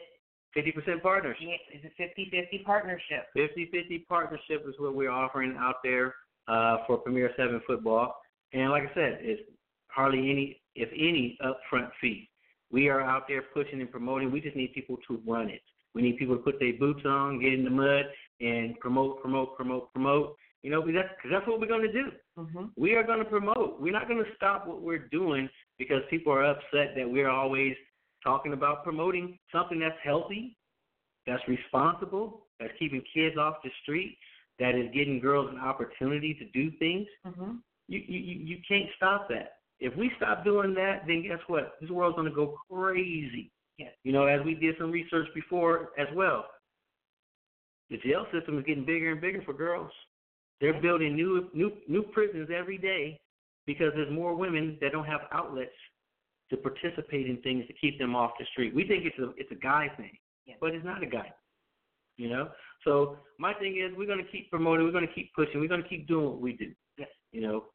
[0.53, 1.41] Fifty percent partnership.
[1.41, 3.27] Yeah, It's a fifty-fifty partnership.
[3.37, 6.15] 50-50 partnership is what we're offering out there
[6.47, 8.15] uh, for Premier Seven football.
[8.53, 9.41] And like I said, it's
[9.89, 12.29] hardly any, if any, upfront fee.
[12.71, 14.31] We are out there pushing and promoting.
[14.31, 15.61] We just need people to run it.
[15.93, 18.05] We need people to put their boots on, get in the mud,
[18.39, 20.35] and promote, promote, promote, promote.
[20.63, 22.11] You know, because that's, that's what we're going to do.
[22.37, 22.65] Mm-hmm.
[22.75, 23.79] We are going to promote.
[23.79, 27.73] We're not going to stop what we're doing because people are upset that we're always
[28.27, 30.57] talking about promoting something that's healthy,
[31.25, 34.17] that's responsible, that's keeping kids off the street,
[34.59, 37.07] that is getting girls an opportunity to do things.
[37.25, 37.51] Mm-hmm.
[37.87, 39.53] You you you can't stop that.
[39.79, 41.75] If we stop doing that, then guess what?
[41.79, 43.51] This world's going to go crazy.
[43.77, 43.93] Yes.
[44.03, 46.45] You know, as we did some research before as well,
[47.89, 49.91] the jail system is getting bigger and bigger for girls.
[50.59, 53.19] They're building new new new prisons every day
[53.65, 55.71] because there's more women that don't have outlets
[56.49, 58.73] to participate in things to keep them off the street.
[58.73, 60.57] We think it's a it's a guy thing, Yes.
[60.61, 61.31] but it's not a guy.
[62.17, 62.49] You know.
[62.83, 64.85] So my thing is, we're going to keep promoting.
[64.85, 65.59] We're going to keep pushing.
[65.59, 66.71] We're going to keep doing what we do.
[66.97, 67.09] Yes.
[67.31, 67.65] You know,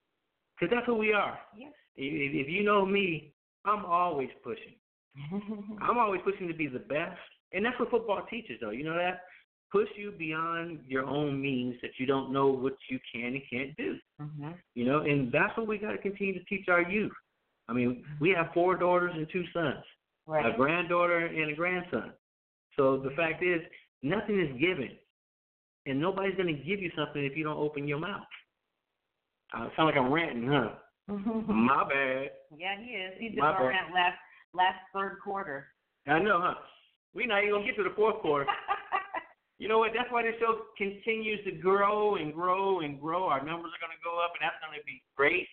[0.59, 1.39] because that's who we are.
[1.57, 1.73] Yes.
[1.97, 4.75] If, if you know me, I'm always pushing.
[5.83, 7.19] I'm always pushing to be the best,
[7.53, 8.71] and that's what football teaches, though.
[8.71, 9.21] You know that
[9.73, 13.77] push you beyond your own means that you don't know what you can and can't
[13.77, 13.97] do.
[14.21, 14.51] mm-hmm.
[14.75, 17.13] You know, and that's what we got to continue to teach our youth.
[17.69, 19.83] I mean, we have four daughters and two sons,
[20.27, 20.45] Right.
[20.47, 22.13] a granddaughter and a grandson.
[22.77, 23.61] So the fact is,
[24.03, 24.91] nothing is given,
[25.87, 28.27] and nobody's going to give you something if you don't open your mouth.
[29.53, 30.71] I sound like I'm ranting, huh?
[31.09, 32.31] My bad.
[32.57, 33.13] yeah, he is.
[33.19, 33.73] He's been My bad.
[33.73, 34.17] that last
[34.55, 35.67] last third quarter.
[36.07, 36.55] I know, huh?
[37.15, 38.47] We're not even gonna get to the fourth quarter.
[39.59, 39.93] You know what?
[39.97, 43.29] That's why this show continues to grow and grow and grow.
[43.29, 45.47] Our numbers are going to go up, and that's going to be great.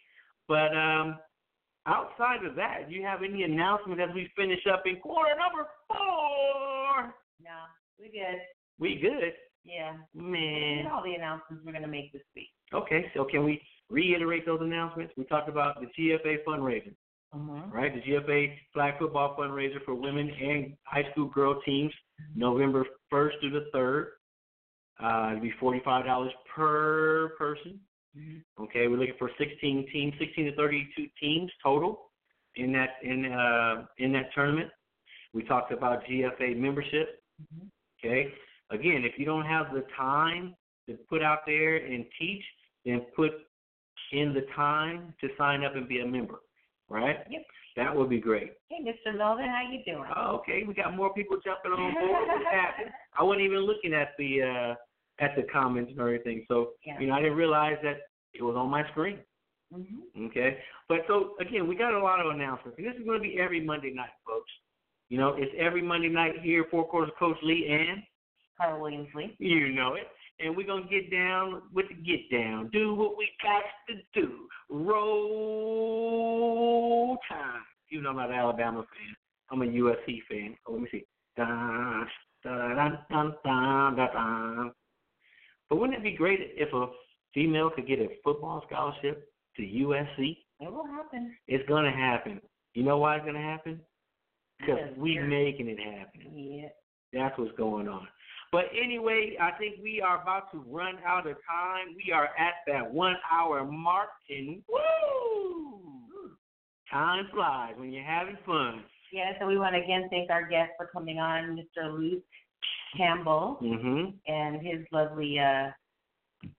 [0.48, 1.20] But um,
[1.90, 5.68] outside of that, do you have any announcements as we finish up in quarter number
[5.88, 7.14] four?
[7.42, 7.58] no,
[8.00, 8.40] we good.
[8.80, 9.34] We good,
[9.64, 9.98] Yeah.
[10.14, 10.78] man.
[10.78, 12.50] Look at all the announcements we're gonna make this week.
[12.74, 15.14] Okay, so can we reiterate those announcements?
[15.18, 16.94] We talked about the GFA fundraiser,
[17.36, 17.72] Mm-hmm.
[17.72, 17.94] right?
[17.94, 21.94] The GFA flag football fundraiser for women and high school girl teams,
[22.36, 24.06] November 1st through the 3rd.
[25.02, 27.80] Uh, it'll be $45 per person.
[28.60, 32.10] Okay, we're looking for 16 teams, 16 to 32 teams total
[32.56, 34.70] in that in uh, in that tournament.
[35.34, 37.22] We talked about GFA membership.
[38.00, 38.28] Okay,
[38.72, 40.56] again, if you don't have the time
[40.88, 42.44] to put out there and teach,
[42.86, 43.32] then put
[44.12, 46.40] in the time to sign up and be a member.
[46.90, 47.18] Right?
[47.30, 47.42] Yep.
[47.76, 48.54] That would be great.
[48.70, 49.16] Hey, Mr.
[49.16, 50.10] Melvin, how you doing?
[50.16, 52.28] Oh, okay, we got more people jumping on board.
[53.18, 54.76] I wasn't even looking at the uh,
[55.20, 57.00] at the comments and everything, so Yeah.
[57.00, 57.98] you know I didn't realize that
[58.34, 59.20] it was on my screen.
[59.74, 60.26] Mm-hmm.
[60.28, 60.58] Okay,
[60.88, 62.78] but so again, we got a lot of announcements.
[62.78, 64.52] And this is going to be every Monday night, folks.
[65.10, 68.02] You know, it's every Monday night here, Four Quarters Coach Lee and
[68.58, 69.36] Carl Williams Lee.
[69.40, 70.08] you know it.
[70.42, 72.70] And we're gonna get down with the get down.
[72.72, 74.48] Do what we got to do.
[75.80, 77.62] Roll time.
[77.92, 79.16] Even though I'm not an Alabama fan,
[79.52, 80.56] I'm a USC fan.
[80.66, 81.04] Oh, let me see.
[81.36, 82.08] Dun,
[82.44, 84.72] dun, dun, dun, dun, dun, dun.
[85.70, 86.88] But wouldn't it be great if a
[87.34, 90.38] female could get a football scholarship to USC?
[90.60, 91.36] It will happen.
[91.48, 92.42] It's gonna happen.
[92.74, 93.80] You know why it's gonna happen?
[94.60, 96.38] Because Because we we're- making it happen.
[96.38, 96.70] Yeah.
[97.14, 98.08] That's what's going on.
[98.52, 101.96] But anyway, I think we are about to run out of time.
[101.96, 106.36] We are at that one hour mark, and woo!
[106.92, 108.84] Time flies when you're having fun.
[109.12, 111.98] Yeah, so we want to again thank our guest for coming on, Mr.
[111.98, 112.24] Luke
[112.98, 114.32] Campbell, Mm-hmm.
[114.32, 115.70] and his lovely uh,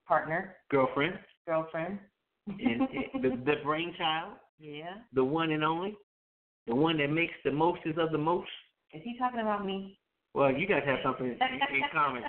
[0.07, 1.15] partner, Girlfriend.
[1.47, 1.99] girlfriend.
[2.47, 2.87] and, and
[3.23, 4.95] the, the brainchild, yeah.
[5.13, 5.95] the one and only,
[6.67, 8.49] the one that makes the mostest of the most.
[8.93, 9.97] Is he talking about me?
[10.33, 12.23] Well, you guys have something in, in common.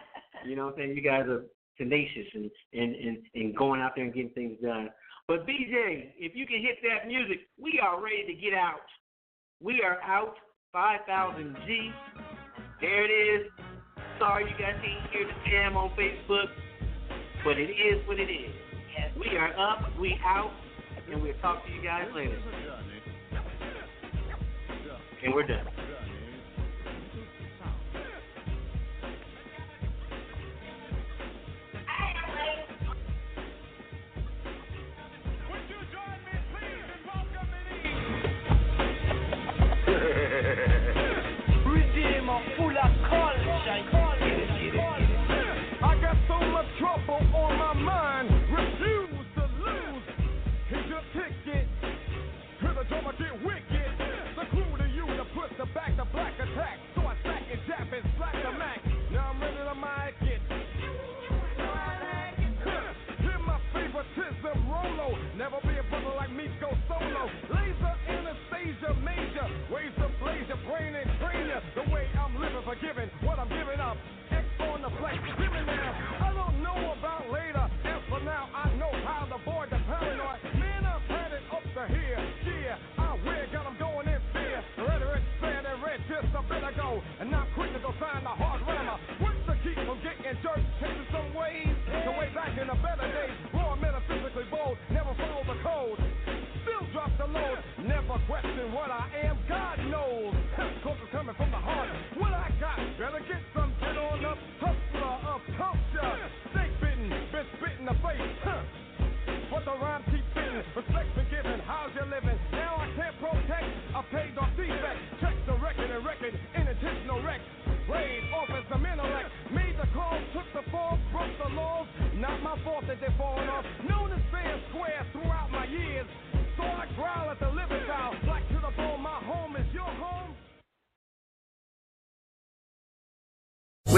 [0.46, 0.96] You know what I'm saying?
[0.96, 1.44] You guys are
[1.78, 4.90] tenacious and, and, and, and going out there and getting things done.
[5.28, 8.80] But BJ, if you can hit that music, we are ready to get out.
[9.62, 10.34] We are out
[10.72, 11.90] 5000 G.
[12.82, 13.52] There it is.
[14.18, 16.48] Sorry you guys can't hear the jam on Facebook,
[17.44, 18.50] but it is what it is.
[19.16, 20.50] We are up, we out,
[21.08, 22.36] and we'll talk to you guys later.
[25.24, 25.64] And we're done.
[43.64, 44.01] Culture.